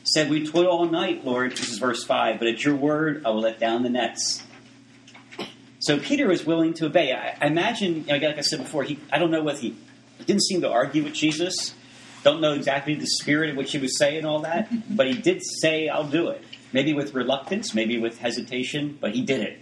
said, 0.05 0.31
We 0.31 0.47
toil 0.47 0.69
all 0.69 0.87
night, 0.87 1.25
Lord. 1.25 1.53
This 1.53 1.71
is 1.71 1.79
verse 1.79 2.05
5, 2.05 2.38
but 2.38 2.49
at 2.49 2.64
your 2.64 2.75
word 2.75 3.23
I 3.25 3.31
will 3.31 3.41
let 3.41 3.59
down 3.59 3.83
the 3.83 3.91
nets. 3.91 4.43
So 5.81 5.99
Peter 5.99 6.27
was 6.27 6.45
willing 6.45 6.75
to 6.75 6.87
obey. 6.87 7.12
I, 7.12 7.37
I 7.41 7.47
imagine, 7.47 8.05
like 8.09 8.23
I 8.23 8.41
said 8.41 8.59
before, 8.59 8.83
he, 8.83 8.99
I 9.12 9.19
don't 9.19 9.31
know 9.31 9.43
what 9.43 9.59
he, 9.59 9.77
he 10.19 10.25
didn't 10.25 10.43
seem 10.43 10.62
to 10.62 10.71
argue 10.71 11.05
with 11.05 11.14
Jesus. 11.14 11.75
Don't 12.25 12.41
know 12.41 12.53
exactly 12.53 12.95
the 12.95 13.07
spirit 13.07 13.51
in 13.51 13.57
which 13.57 13.73
he 13.73 13.79
was 13.79 13.97
saying 13.99 14.25
all 14.25 14.41
that, 14.41 14.69
but 14.97 15.07
he 15.07 15.14
did 15.14 15.43
say, 15.61 15.88
I'll 15.88 16.09
do 16.09 16.29
it. 16.29 16.43
Maybe 16.73 16.93
with 16.93 17.14
reluctance, 17.14 17.75
maybe 17.75 17.99
with 17.99 18.19
hesitation, 18.19 18.99
but 19.01 19.12
he 19.12 19.23
did 19.23 19.41
it. 19.41 19.61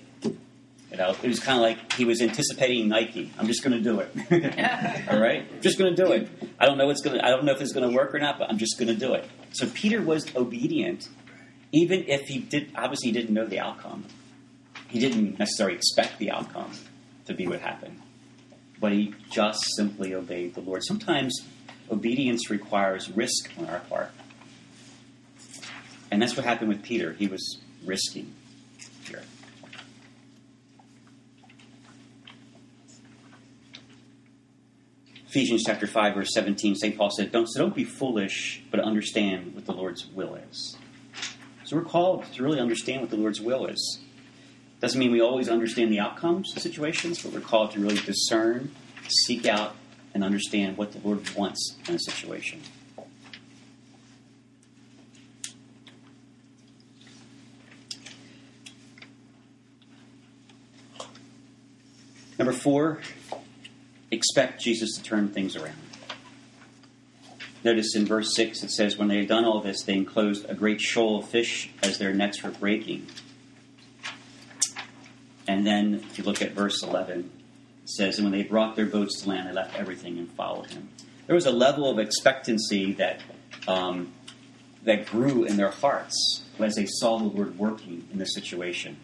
You 0.91 0.99
know, 0.99 1.11
it 1.11 1.29
was 1.29 1.41
kind 1.41 1.59
of 1.59 1.63
like 1.63 1.93
he 1.95 2.05
was 2.05 2.23
anticipating 2.23 2.89
Nike. 2.89 3.33
I'm 3.39 3.49
just 3.49 3.65
going 3.65 3.77
to 3.77 3.83
do 3.83 4.01
it. 4.01 5.09
all 5.11 5.21
right, 5.21 5.45
I'm 5.53 5.61
just 5.61 5.79
going 5.79 5.95
to 5.95 6.05
do 6.05 6.13
it. 6.13 6.29
I 6.61 6.67
don't 6.67 6.79
know 6.79 6.87
what's 6.87 7.03
going. 7.03 7.21
I 7.21 7.31
don't 7.31 7.45
know 7.45 7.53
if 7.53 7.61
it's 7.61 7.73
going 7.73 7.89
to 7.89 7.95
work 7.95 8.15
or 8.15 8.19
not, 8.19 8.39
but 8.39 8.49
I'm 8.49 8.59
just 8.59 8.79
going 8.79 8.89
to 8.89 8.95
do 8.95 9.15
it. 9.15 9.29
So 9.53 9.69
Peter 9.69 10.01
was 10.01 10.35
obedient, 10.37 11.09
even 11.73 12.05
if 12.07 12.23
he 12.29 12.39
did. 12.39 12.71
Obviously, 12.77 13.09
he 13.09 13.13
didn't 13.13 13.35
know 13.35 13.47
the 13.47 13.59
outcome. 13.59 14.05
He 14.89 15.01
didn't 15.01 15.39
necessarily 15.39 15.77
expect 15.77 16.19
the 16.19 16.31
outcome 16.31 16.71
to 17.27 17.35
be 17.35 17.49
what 17.49 17.61
happened, 17.61 18.01
but 18.81 18.93
he 18.93 19.13
just 19.29 19.61
simply 19.77 20.15
obeyed 20.15 20.55
the 20.55 20.61
Lord. 20.61 20.85
Sometimes 20.85 21.45
obedience 21.91 22.49
requires 22.49 23.11
risk 23.11 23.51
on 23.59 23.67
our 23.67 23.81
part. 23.81 24.13
And 26.11 26.23
that's 26.23 26.37
what 26.37 26.47
happened 26.47 26.69
with 26.69 26.83
Peter. 26.83 27.13
He 27.13 27.27
was 27.27 27.59
risking 27.85 28.33
here. 29.09 29.23
Ephesians 35.37 35.65
chapter 35.67 35.87
5, 35.87 36.15
verse 36.15 36.33
17, 36.33 36.77
St. 36.77 36.97
Paul 36.97 37.11
said, 37.11 37.31
don't, 37.31 37.47
So 37.47 37.61
don't 37.61 37.75
be 37.75 37.85
foolish, 37.85 38.63
but 38.71 38.81
understand 38.81 39.55
what 39.55 39.67
the 39.67 39.75
Lord's 39.75 40.07
will 40.07 40.35
is. 40.35 40.79
So 41.65 41.77
we're 41.77 41.85
called 41.85 42.25
to 42.33 42.43
really 42.43 42.59
understand 42.59 43.03
what 43.03 43.11
the 43.11 43.19
Lord's 43.19 43.39
will 43.39 43.67
is. 43.67 44.01
Doesn't 44.81 44.99
mean 44.99 45.13
we 45.13 45.21
always 45.21 45.51
understand 45.51 45.93
the 45.93 46.01
outcomes 46.01 46.57
of 46.57 46.63
situations, 46.63 47.23
but 47.23 47.35
we're 47.35 47.41
called 47.41 47.73
to 47.73 47.81
really 47.81 47.99
discern, 47.99 48.71
seek 49.27 49.45
out 49.45 49.77
and 50.15 50.25
understand 50.25 50.79
what 50.79 50.93
the 50.93 51.07
Lord 51.07 51.29
wants 51.35 51.77
in 51.87 51.97
a 51.97 51.99
situation. 51.99 52.63
Number 62.39 62.55
four, 62.55 63.01
expect 64.11 64.61
Jesus 64.61 64.97
to 64.97 65.03
turn 65.03 65.29
things 65.29 65.57
around. 65.57 65.77
Notice 67.65 67.97
in 67.97 68.07
verse 68.07 68.35
6 68.35 68.63
it 68.63 68.71
says, 68.71 68.97
When 68.97 69.09
they 69.09 69.19
had 69.19 69.29
done 69.29 69.45
all 69.45 69.61
this, 69.61 69.83
they 69.83 69.95
enclosed 69.95 70.49
a 70.49 70.55
great 70.55 70.81
shoal 70.81 71.19
of 71.19 71.29
fish 71.29 71.71
as 71.83 71.99
their 71.99 72.15
nets 72.15 72.43
were 72.43 72.51
breaking. 72.51 73.07
And 75.49 75.67
then, 75.67 75.95
if 75.95 76.19
you 76.19 76.25
look 76.25 76.43
at 76.43 76.53
verse 76.53 76.83
11, 76.83 77.31
it 77.83 77.89
says, 77.89 78.19
And 78.19 78.25
when 78.25 78.33
they 78.33 78.45
brought 78.45 78.77
their 78.77 78.87
boats 78.87 79.23
to 79.23 79.29
land, 79.29 79.49
they 79.49 79.53
left 79.53 79.77
everything 79.77 80.19
and 80.19 80.31
followed 80.33 80.71
him. 80.71 80.89
There 81.27 81.35
was 81.35 81.47
a 81.47 81.51
level 81.51 81.91
of 81.91 81.99
expectancy 81.99 82.93
that, 82.95 83.21
um, 83.67 84.13
that 84.85 85.07
grew 85.07 85.45
in 85.45 85.57
their 85.57 85.71
hearts 85.71 86.43
as 86.61 86.77
they 86.77 86.87
saw 86.87 87.19
the 87.19 87.25
Lord 87.25 87.59
working 87.59 88.07
in 88.13 88.19
the 88.19 88.27
situation. 88.27 88.97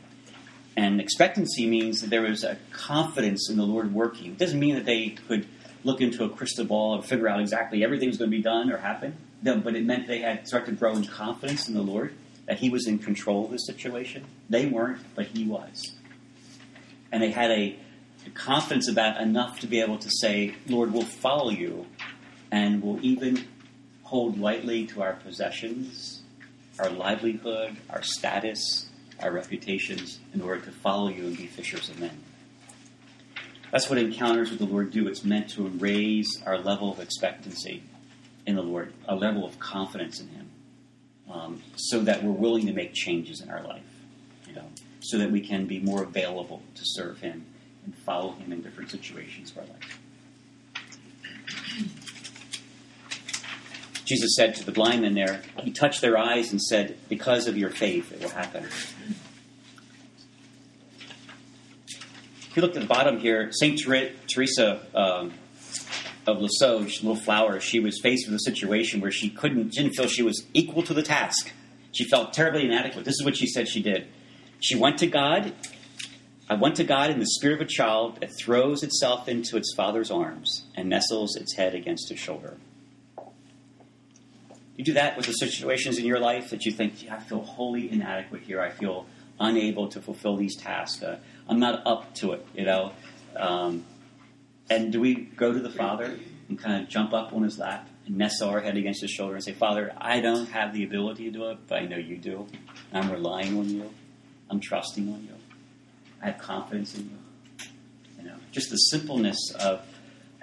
And 0.76 1.00
expectancy 1.00 1.66
means 1.66 2.00
that 2.00 2.10
there 2.10 2.22
was 2.22 2.44
a 2.44 2.56
confidence 2.72 3.50
in 3.50 3.56
the 3.56 3.64
Lord 3.64 3.92
working. 3.92 4.32
It 4.32 4.38
doesn't 4.38 4.58
mean 4.58 4.74
that 4.74 4.86
they 4.86 5.10
could 5.10 5.46
look 5.84 6.00
into 6.00 6.24
a 6.24 6.30
crystal 6.30 6.64
ball 6.64 6.94
and 6.94 7.04
figure 7.04 7.28
out 7.28 7.40
exactly 7.40 7.84
everything 7.84 8.08
was 8.08 8.18
going 8.18 8.30
to 8.30 8.36
be 8.36 8.42
done 8.42 8.70
or 8.70 8.78
happen. 8.78 9.16
No, 9.42 9.58
but 9.58 9.74
it 9.74 9.84
meant 9.84 10.06
they 10.06 10.20
had 10.20 10.46
started 10.46 10.70
to 10.70 10.76
grow 10.76 10.94
in 10.94 11.04
confidence 11.04 11.68
in 11.68 11.74
the 11.74 11.82
Lord, 11.82 12.14
that 12.46 12.58
He 12.58 12.70
was 12.70 12.86
in 12.86 12.98
control 12.98 13.44
of 13.46 13.50
the 13.50 13.58
situation. 13.58 14.24
They 14.48 14.66
weren't, 14.66 15.00
but 15.14 15.26
He 15.26 15.44
was. 15.44 15.92
And 17.10 17.22
they 17.22 17.30
had 17.32 17.50
a, 17.50 17.76
a 18.26 18.30
confidence 18.30 18.88
about 18.88 19.20
enough 19.20 19.60
to 19.60 19.66
be 19.66 19.80
able 19.80 19.98
to 19.98 20.10
say, 20.10 20.54
Lord, 20.68 20.92
we'll 20.92 21.02
follow 21.02 21.50
you, 21.50 21.86
and 22.50 22.82
we'll 22.82 23.04
even 23.04 23.46
hold 24.04 24.38
lightly 24.38 24.86
to 24.86 25.02
our 25.02 25.14
possessions, 25.14 26.22
our 26.78 26.88
livelihood, 26.88 27.76
our 27.90 28.02
status, 28.02 28.86
our 29.22 29.30
reputations, 29.30 30.20
in 30.34 30.40
order 30.40 30.60
to 30.60 30.70
follow 30.70 31.08
you 31.08 31.26
and 31.26 31.36
be 31.36 31.46
fishers 31.46 31.88
of 31.88 31.98
men. 32.00 32.22
That's 33.70 33.88
what 33.88 33.98
encounters 33.98 34.50
with 34.50 34.58
the 34.58 34.66
Lord 34.66 34.90
do. 34.90 35.08
It's 35.08 35.24
meant 35.24 35.48
to 35.50 35.66
raise 35.66 36.42
our 36.44 36.58
level 36.58 36.92
of 36.92 37.00
expectancy 37.00 37.82
in 38.46 38.56
the 38.56 38.62
Lord, 38.62 38.92
a 39.08 39.16
level 39.16 39.46
of 39.46 39.58
confidence 39.58 40.20
in 40.20 40.28
Him, 40.28 40.50
um, 41.30 41.62
so 41.76 42.00
that 42.00 42.22
we're 42.22 42.32
willing 42.32 42.66
to 42.66 42.72
make 42.72 42.92
changes 42.92 43.40
in 43.40 43.48
our 43.48 43.62
life, 43.62 43.82
you 44.46 44.54
know, 44.54 44.66
so 45.00 45.16
that 45.18 45.30
we 45.30 45.40
can 45.40 45.66
be 45.66 45.78
more 45.78 46.02
available 46.02 46.62
to 46.74 46.82
serve 46.84 47.20
Him 47.20 47.46
and 47.84 47.96
follow 47.96 48.32
Him 48.32 48.52
in 48.52 48.60
different 48.60 48.90
situations 48.90 49.52
of 49.52 49.58
our 49.58 49.64
life. 49.64 50.01
Jesus 54.04 54.34
said 54.36 54.54
to 54.56 54.64
the 54.64 54.72
blind 54.72 55.02
men 55.02 55.14
there, 55.14 55.42
He 55.62 55.70
touched 55.70 56.00
their 56.00 56.18
eyes 56.18 56.50
and 56.50 56.60
said, 56.60 56.96
Because 57.08 57.46
of 57.46 57.56
your 57.56 57.70
faith, 57.70 58.12
it 58.12 58.20
will 58.20 58.30
happen. 58.30 58.66
If 62.52 62.56
you 62.56 62.62
look 62.62 62.74
at 62.74 62.82
the 62.82 62.86
bottom 62.86 63.18
here, 63.18 63.50
St. 63.52 63.80
Teresa 64.28 64.80
um, 64.94 65.32
of 66.26 66.40
Lisieux, 66.40 66.84
little 67.02 67.16
flower, 67.16 67.60
she 67.60 67.80
was 67.80 67.98
faced 68.02 68.26
with 68.28 68.34
a 68.34 68.40
situation 68.40 69.00
where 69.00 69.10
she 69.10 69.30
couldn't, 69.30 69.72
didn't 69.72 69.92
feel 69.92 70.06
she 70.06 70.22
was 70.22 70.44
equal 70.52 70.82
to 70.82 70.92
the 70.92 71.02
task. 71.02 71.50
She 71.92 72.04
felt 72.04 72.32
terribly 72.32 72.64
inadequate. 72.64 73.04
This 73.04 73.14
is 73.14 73.24
what 73.24 73.36
she 73.36 73.46
said 73.46 73.68
she 73.68 73.82
did. 73.82 74.06
She 74.60 74.76
went 74.76 74.98
to 74.98 75.06
God. 75.06 75.52
I 76.48 76.54
went 76.54 76.76
to 76.76 76.84
God 76.84 77.10
in 77.10 77.20
the 77.20 77.26
spirit 77.26 77.60
of 77.60 77.66
a 77.66 77.70
child 77.70 78.20
that 78.20 78.30
throws 78.38 78.82
itself 78.82 79.28
into 79.28 79.56
its 79.56 79.72
father's 79.74 80.10
arms 80.10 80.64
and 80.74 80.88
nestles 80.88 81.36
its 81.36 81.54
head 81.56 81.74
against 81.74 82.10
his 82.10 82.18
shoulder. 82.18 82.58
You 84.76 84.84
do 84.84 84.94
that 84.94 85.16
with 85.16 85.26
the 85.26 85.32
situations 85.32 85.98
in 85.98 86.04
your 86.04 86.18
life 86.18 86.50
that 86.50 86.64
you 86.64 86.72
think, 86.72 86.94
I 87.10 87.18
feel 87.18 87.42
wholly 87.42 87.90
inadequate 87.90 88.42
here. 88.42 88.60
I 88.60 88.70
feel 88.70 89.06
unable 89.38 89.88
to 89.88 90.00
fulfill 90.00 90.36
these 90.36 90.56
tasks. 90.56 91.02
Uh, 91.02 91.18
I'm 91.48 91.60
not 91.60 91.86
up 91.86 92.14
to 92.16 92.32
it, 92.32 92.46
you 92.54 92.64
know. 92.64 92.92
Um, 93.36 93.84
and 94.70 94.92
do 94.92 95.00
we 95.00 95.14
go 95.14 95.52
to 95.52 95.60
the 95.60 95.70
Father 95.70 96.18
and 96.48 96.58
kind 96.58 96.82
of 96.82 96.88
jump 96.88 97.12
up 97.12 97.32
on 97.32 97.42
his 97.42 97.58
lap 97.58 97.88
and 98.06 98.16
nestle 98.16 98.48
our 98.48 98.60
head 98.60 98.76
against 98.76 99.02
his 99.02 99.10
shoulder 99.10 99.34
and 99.34 99.44
say, 99.44 99.52
Father, 99.52 99.92
I 99.98 100.20
don't 100.20 100.46
have 100.46 100.72
the 100.72 100.84
ability 100.84 101.24
to 101.24 101.30
do 101.30 101.50
it, 101.50 101.58
but 101.68 101.78
I 101.78 101.86
know 101.86 101.96
you 101.98 102.16
do. 102.16 102.46
I'm 102.92 103.10
relying 103.10 103.58
on 103.58 103.68
you. 103.68 103.90
I'm 104.50 104.60
trusting 104.60 105.08
on 105.08 105.22
you. 105.22 105.34
I 106.22 106.26
have 106.26 106.38
confidence 106.38 106.94
in 106.94 107.10
you. 107.10 107.66
You 108.18 108.28
know, 108.28 108.36
just 108.52 108.70
the 108.70 108.76
simpleness 108.76 109.38
of 109.58 109.82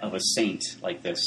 of 0.02 0.14
a 0.14 0.20
saint 0.20 0.64
like 0.82 1.02
this. 1.02 1.20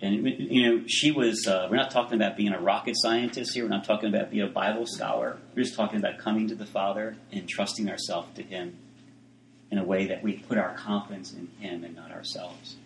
And 0.00 0.26
you 0.26 0.62
know, 0.62 0.84
she 0.86 1.10
was. 1.10 1.46
Uh, 1.46 1.66
we're 1.70 1.76
not 1.76 1.90
talking 1.90 2.14
about 2.14 2.36
being 2.36 2.52
a 2.52 2.60
rocket 2.60 2.94
scientist 2.96 3.54
here. 3.54 3.64
We're 3.64 3.70
not 3.70 3.84
talking 3.84 4.08
about 4.08 4.30
being 4.30 4.46
a 4.46 4.50
Bible 4.50 4.86
scholar. 4.86 5.38
We're 5.54 5.64
just 5.64 5.74
talking 5.74 5.98
about 5.98 6.18
coming 6.18 6.48
to 6.48 6.54
the 6.54 6.66
Father 6.66 7.16
and 7.32 7.48
trusting 7.48 7.88
ourselves 7.90 8.28
to 8.36 8.42
Him 8.42 8.76
in 9.70 9.78
a 9.78 9.84
way 9.84 10.06
that 10.06 10.22
we 10.22 10.34
put 10.34 10.56
our 10.56 10.74
confidence 10.74 11.32
in 11.32 11.48
Him 11.60 11.84
and 11.84 11.96
not 11.96 12.12
ourselves. 12.12 12.76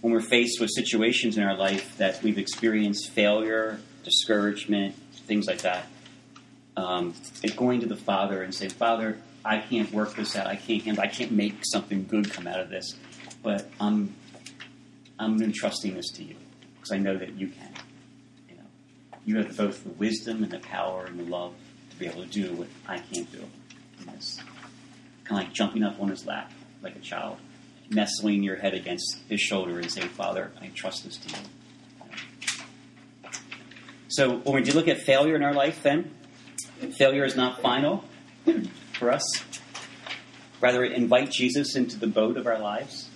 When 0.00 0.12
we're 0.12 0.20
faced 0.20 0.60
with 0.60 0.70
situations 0.70 1.36
in 1.36 1.44
our 1.44 1.56
life 1.56 1.96
that 1.98 2.22
we've 2.22 2.38
experienced 2.38 3.10
failure, 3.10 3.80
discouragement, 4.04 4.94
things 5.26 5.46
like 5.46 5.62
that, 5.62 5.86
um, 6.76 7.14
and 7.42 7.56
going 7.56 7.80
to 7.80 7.86
the 7.86 7.96
Father 7.96 8.42
and 8.42 8.54
saying, 8.54 8.72
Father, 8.72 9.18
I 9.44 9.58
can't 9.58 9.92
work 9.92 10.14
this 10.16 10.36
out. 10.36 10.46
I 10.46 10.56
can't 10.56 10.82
handle. 10.82 11.02
I 11.02 11.08
can't 11.08 11.32
make 11.32 11.54
something 11.62 12.06
good 12.06 12.30
come 12.30 12.46
out 12.46 12.60
of 12.60 12.70
this, 12.70 12.96
but 13.44 13.70
I'm 13.78 14.12
I'm 15.20 15.40
entrusting 15.40 15.94
this 15.94 16.10
to 16.14 16.24
you 16.24 16.34
because 16.74 16.90
I 16.90 16.98
know 16.98 17.16
that 17.16 17.34
you 17.34 17.48
can. 17.48 17.72
You 18.48 18.56
know, 18.56 18.62
you 19.24 19.36
have 19.36 19.56
both 19.56 19.84
the 19.84 19.90
wisdom 19.90 20.42
and 20.42 20.50
the 20.50 20.58
power 20.58 21.04
and 21.04 21.20
the 21.20 21.24
love 21.24 21.54
to 21.90 21.96
be 21.96 22.06
able 22.06 22.22
to 22.22 22.28
do 22.28 22.52
what 22.54 22.68
I 22.88 22.98
can't 22.98 23.30
do. 23.30 23.44
And 24.00 24.16
it's 24.16 24.38
kind 25.22 25.40
of 25.40 25.46
like 25.46 25.52
jumping 25.52 25.84
up 25.84 26.00
on 26.00 26.08
his 26.08 26.26
lap 26.26 26.50
like 26.82 26.96
a 26.96 27.00
child, 27.00 27.36
nestling 27.90 28.42
your 28.42 28.56
head 28.56 28.74
against 28.74 29.18
his 29.28 29.40
shoulder 29.40 29.78
and 29.78 29.90
saying, 29.90 30.08
Father, 30.08 30.50
I 30.60 30.66
trust 30.68 31.04
this 31.04 31.16
to 31.18 31.28
you. 31.28 31.36
So 34.08 34.36
when 34.38 34.56
we 34.56 34.62
do 34.62 34.72
look 34.72 34.88
at 34.88 34.98
failure 34.98 35.34
in 35.36 35.42
our 35.42 35.54
life, 35.54 35.82
then, 35.82 36.10
failure 36.96 37.24
is 37.24 37.36
not 37.36 37.60
final 37.60 38.04
for 38.92 39.10
us. 39.10 39.24
Rather, 40.60 40.84
invite 40.84 41.30
Jesus 41.30 41.74
into 41.74 41.98
the 41.98 42.06
boat 42.06 42.36
of 42.36 42.46
our 42.46 42.58
lives, 42.58 43.08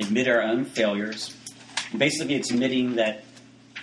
admit 0.00 0.28
our 0.28 0.42
own 0.42 0.64
failures. 0.64 1.36
Basically, 1.96 2.34
it's 2.34 2.50
admitting 2.50 2.96
that 2.96 3.24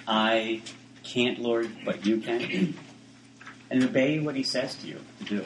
I 0.07 0.61
can't, 1.03 1.39
Lord, 1.39 1.69
but 1.85 2.05
you 2.05 2.19
can 2.19 2.75
and 3.69 3.83
obey 3.83 4.19
what 4.19 4.35
he 4.35 4.43
says 4.43 4.75
to 4.75 4.87
you 4.87 4.99
to 5.19 5.25
do. 5.25 5.45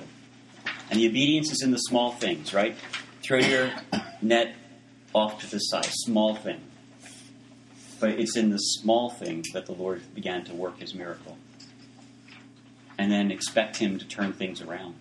And 0.90 1.00
the 1.00 1.08
obedience 1.08 1.52
is 1.52 1.62
in 1.64 1.72
the 1.72 1.78
small 1.78 2.12
things, 2.12 2.54
right? 2.54 2.76
Throw 3.24 3.40
your 3.40 3.72
net 4.22 4.56
off 5.14 5.42
to 5.42 5.50
the 5.50 5.60
side, 5.60 5.86
small 5.86 6.36
thing. 6.36 6.62
But 8.00 8.12
it's 8.12 8.36
in 8.36 8.50
the 8.50 8.58
small 8.58 9.10
things 9.10 9.52
that 9.54 9.66
the 9.66 9.74
Lord 9.74 10.02
began 10.14 10.44
to 10.46 10.54
work 10.54 10.80
his 10.80 10.94
miracle. 10.94 11.38
And 12.98 13.12
then 13.12 13.32
expect 13.32 13.78
him 13.78 13.98
to 14.00 14.06
turn 14.06 14.34
things 14.34 14.62
around. 14.62 14.96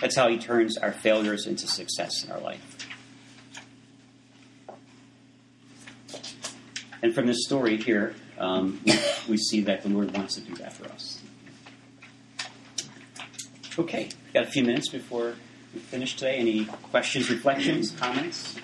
That's 0.00 0.16
how 0.16 0.28
he 0.28 0.38
turns 0.38 0.76
our 0.76 0.92
failures 0.92 1.46
into 1.46 1.66
success 1.66 2.24
in 2.24 2.30
our 2.30 2.40
life. 2.40 2.73
And 7.04 7.14
from 7.14 7.26
this 7.26 7.44
story 7.44 7.76
here, 7.76 8.14
um, 8.38 8.80
we, 8.86 8.98
we, 9.28 9.36
see 9.36 9.60
that 9.60 9.82
the 9.82 9.90
Lord 9.90 10.16
wants 10.16 10.36
to 10.36 10.40
do 10.40 10.54
that 10.54 10.72
for 10.72 10.90
us. 10.90 11.20
Okay, 13.78 14.08
got 14.32 14.44
a 14.44 14.46
few 14.46 14.64
minutes 14.64 14.88
before 14.88 15.34
we 15.74 15.80
finish 15.80 16.16
today. 16.16 16.36
Any 16.38 16.64
questions, 16.64 17.28
reflections, 17.28 17.90
comments? 17.90 18.56